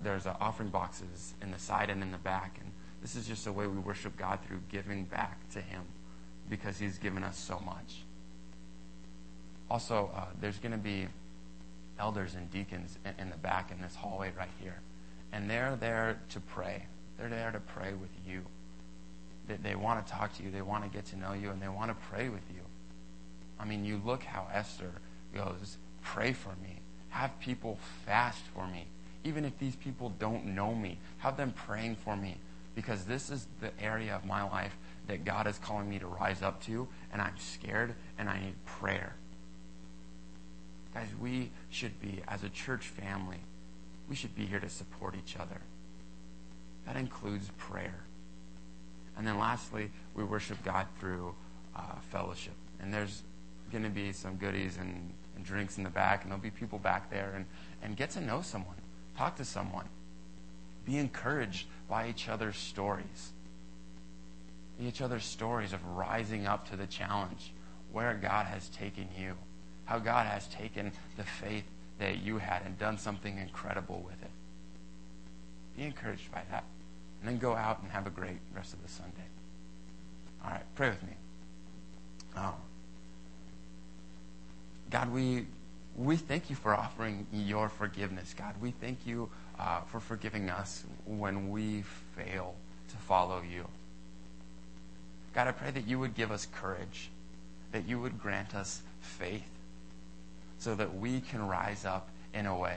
there's 0.02 0.26
uh, 0.26 0.36
offering 0.40 0.68
boxes 0.68 1.34
in 1.40 1.50
the 1.50 1.58
side 1.58 1.88
and 1.88 2.02
in 2.02 2.12
the 2.12 2.18
back, 2.18 2.58
and 2.60 2.70
this 3.00 3.16
is 3.16 3.26
just 3.26 3.46
a 3.46 3.52
way 3.52 3.66
we 3.66 3.78
worship 3.78 4.16
God 4.16 4.38
through 4.46 4.60
giving 4.68 5.04
back 5.04 5.48
to 5.50 5.60
Him 5.60 5.82
because 6.50 6.78
He's 6.78 6.98
given 6.98 7.24
us 7.24 7.38
so 7.38 7.58
much. 7.64 8.02
Also, 9.70 10.10
uh, 10.14 10.26
there's 10.40 10.58
going 10.58 10.72
to 10.72 10.78
be 10.78 11.06
elders 12.02 12.34
and 12.34 12.50
deacons 12.50 12.98
in, 13.18 13.30
the 13.30 13.36
back 13.36 13.70
in 13.70 13.80
this 13.80 13.94
hallway 13.94 14.32
right 14.36 14.50
here. 14.60 14.80
And 15.32 15.48
they're 15.48 15.76
there 15.76 16.18
to 16.30 16.40
pray. 16.40 16.86
They're 17.16 17.28
there 17.28 17.52
to 17.52 17.60
pray 17.60 17.92
with 17.92 18.10
you. 18.26 18.42
They, 19.46 19.56
they 19.56 19.74
want 19.76 20.04
to 20.04 20.12
talk 20.12 20.36
to 20.36 20.42
you. 20.42 20.50
They 20.50 20.62
want 20.62 20.82
to 20.82 20.90
get 20.90 21.06
to 21.06 21.18
know 21.18 21.32
you, 21.32 21.50
and 21.50 21.62
they 21.62 21.68
want 21.68 21.90
to 21.90 22.06
pray 22.10 22.28
with 22.28 22.42
you. 22.52 22.62
I 23.60 23.64
mean, 23.64 23.84
you 23.84 24.02
look 24.04 24.24
how 24.24 24.48
Esther 24.52 24.90
goes, 25.32 25.78
pray 26.02 26.32
for 26.32 26.54
me. 26.60 26.80
Have 27.10 27.38
people 27.38 27.78
fast 28.04 28.42
for 28.52 28.66
me. 28.66 28.86
Even 29.22 29.44
if 29.44 29.56
these 29.60 29.76
people 29.76 30.12
don't 30.18 30.44
know 30.46 30.74
me, 30.74 30.98
have 31.18 31.36
them 31.36 31.52
praying 31.52 31.94
for 31.94 32.16
me. 32.16 32.36
Because 32.74 33.04
this 33.04 33.30
is 33.30 33.46
the 33.60 33.70
area 33.80 34.16
of 34.16 34.24
my 34.24 34.42
life 34.42 34.76
that 35.06 35.24
God 35.24 35.46
is 35.46 35.58
calling 35.58 35.88
me 35.88 36.00
to 36.00 36.06
rise 36.08 36.42
up 36.42 36.60
to, 36.64 36.88
and 37.12 37.22
I'm 37.22 37.36
scared 37.38 37.94
and 38.18 38.28
I 38.28 38.40
need 38.40 38.54
prayer. 38.66 39.14
Guys, 40.94 41.08
we 41.20 41.50
should 41.72 42.00
be, 42.00 42.22
as 42.28 42.42
a 42.42 42.48
church 42.48 42.86
family, 42.86 43.38
we 44.08 44.14
should 44.14 44.34
be 44.34 44.44
here 44.44 44.60
to 44.60 44.68
support 44.68 45.14
each 45.14 45.36
other. 45.36 45.60
That 46.86 46.96
includes 46.96 47.50
prayer. 47.56 48.04
And 49.16 49.26
then 49.26 49.38
lastly, 49.38 49.90
we 50.14 50.24
worship 50.24 50.62
God 50.64 50.86
through 50.98 51.34
uh, 51.76 51.80
fellowship. 52.10 52.54
And 52.80 52.92
there's 52.92 53.22
going 53.70 53.84
to 53.84 53.90
be 53.90 54.12
some 54.12 54.36
goodies 54.36 54.76
and, 54.78 55.12
and, 55.36 55.44
drinks 55.44 55.78
in 55.78 55.84
the 55.84 55.90
back, 55.90 56.22
and 56.22 56.30
there'll 56.30 56.42
be 56.42 56.50
people 56.50 56.78
back 56.78 57.10
there. 57.10 57.32
And, 57.34 57.46
and 57.82 57.96
get 57.96 58.10
to 58.10 58.20
know 58.20 58.42
someone, 58.42 58.76
talk 59.16 59.36
to 59.36 59.44
someone, 59.44 59.86
be 60.84 60.98
encouraged 60.98 61.66
by 61.88 62.08
each 62.08 62.28
other's 62.28 62.56
stories. 62.56 63.32
Each 64.80 65.00
other's 65.00 65.24
stories 65.24 65.72
of 65.72 65.86
rising 65.86 66.46
up 66.46 66.68
to 66.70 66.76
the 66.76 66.86
challenge 66.86 67.52
where 67.92 68.14
God 68.14 68.46
has 68.46 68.68
taken 68.70 69.08
you 69.18 69.36
how 69.92 69.98
God 69.98 70.26
has 70.26 70.46
taken 70.46 70.90
the 71.18 71.22
faith 71.22 71.64
that 71.98 72.22
you 72.22 72.38
had 72.38 72.62
and 72.64 72.78
done 72.78 72.96
something 72.96 73.36
incredible 73.36 74.02
with 74.06 74.22
it. 74.22 74.30
Be 75.76 75.82
encouraged 75.82 76.32
by 76.32 76.40
that. 76.50 76.64
And 77.20 77.28
then 77.28 77.36
go 77.36 77.52
out 77.52 77.82
and 77.82 77.92
have 77.92 78.06
a 78.06 78.10
great 78.10 78.38
rest 78.56 78.72
of 78.72 78.82
the 78.82 78.88
Sunday. 78.88 79.28
All 80.42 80.50
right, 80.50 80.62
pray 80.76 80.88
with 80.88 81.02
me. 81.02 81.12
Oh. 82.38 82.54
God, 84.88 85.12
we, 85.12 85.44
we 85.94 86.16
thank 86.16 86.48
you 86.48 86.56
for 86.56 86.74
offering 86.74 87.26
your 87.30 87.68
forgiveness, 87.68 88.34
God. 88.34 88.54
We 88.62 88.70
thank 88.70 89.06
you 89.06 89.28
uh, 89.58 89.82
for 89.82 90.00
forgiving 90.00 90.48
us 90.48 90.84
when 91.04 91.50
we 91.50 91.84
fail 92.16 92.54
to 92.88 92.96
follow 92.96 93.42
you. 93.42 93.66
God, 95.34 95.48
I 95.48 95.52
pray 95.52 95.70
that 95.70 95.86
you 95.86 95.98
would 95.98 96.14
give 96.14 96.32
us 96.32 96.48
courage, 96.50 97.10
that 97.72 97.86
you 97.86 98.00
would 98.00 98.18
grant 98.18 98.54
us 98.54 98.80
faith, 99.02 99.44
so 100.62 100.76
that 100.76 100.96
we 100.96 101.20
can 101.20 101.44
rise 101.44 101.84
up 101.84 102.08
in 102.32 102.46
a 102.46 102.56
way. 102.56 102.76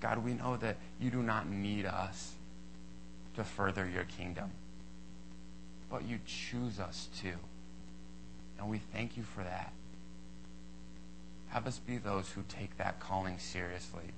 God, 0.00 0.24
we 0.24 0.32
know 0.32 0.56
that 0.56 0.78
you 0.98 1.10
do 1.10 1.22
not 1.22 1.50
need 1.50 1.84
us 1.84 2.32
to 3.34 3.44
further 3.44 3.86
your 3.86 4.04
kingdom, 4.04 4.52
but 5.90 6.04
you 6.04 6.18
choose 6.24 6.80
us 6.80 7.10
to. 7.20 7.32
And 8.58 8.70
we 8.70 8.78
thank 8.78 9.18
you 9.18 9.22
for 9.22 9.44
that. 9.44 9.70
Have 11.48 11.66
us 11.66 11.78
be 11.78 11.98
those 11.98 12.30
who 12.30 12.42
take 12.48 12.78
that 12.78 12.98
calling 12.98 13.38
seriously 13.38 14.14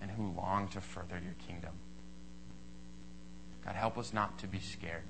and 0.00 0.10
who 0.10 0.32
long 0.34 0.68
to 0.68 0.80
further 0.80 1.20
your 1.22 1.34
kingdom. 1.46 1.72
God, 3.66 3.74
help 3.74 3.98
us 3.98 4.14
not 4.14 4.38
to 4.38 4.46
be 4.46 4.58
scared. 4.58 5.02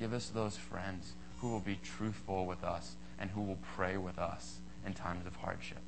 Give 0.00 0.14
us 0.14 0.30
those 0.30 0.56
friends 0.56 1.12
who 1.42 1.50
will 1.50 1.60
be 1.60 1.78
truthful 1.84 2.46
with 2.46 2.64
us 2.64 2.96
and 3.20 3.30
who 3.30 3.42
will 3.42 3.58
pray 3.74 3.96
with 3.96 4.18
us 4.18 4.58
in 4.86 4.94
times 4.94 5.26
of 5.26 5.36
hardship. 5.36 5.78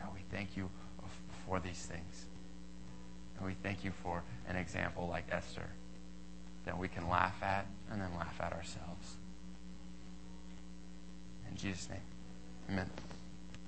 God, 0.00 0.10
we 0.14 0.20
thank 0.30 0.56
you 0.56 0.70
for 1.46 1.60
these 1.60 1.86
things. 1.86 2.26
And 3.38 3.46
we 3.46 3.54
thank 3.62 3.84
you 3.84 3.92
for 4.02 4.22
an 4.48 4.56
example 4.56 5.08
like 5.08 5.24
Esther 5.30 5.68
that 6.64 6.78
we 6.78 6.88
can 6.88 7.08
laugh 7.08 7.42
at 7.42 7.66
and 7.90 8.00
then 8.00 8.10
laugh 8.16 8.34
at 8.40 8.52
ourselves. 8.52 9.16
In 11.50 11.56
Jesus' 11.56 11.88
name, 11.88 12.00
amen. 12.70 12.90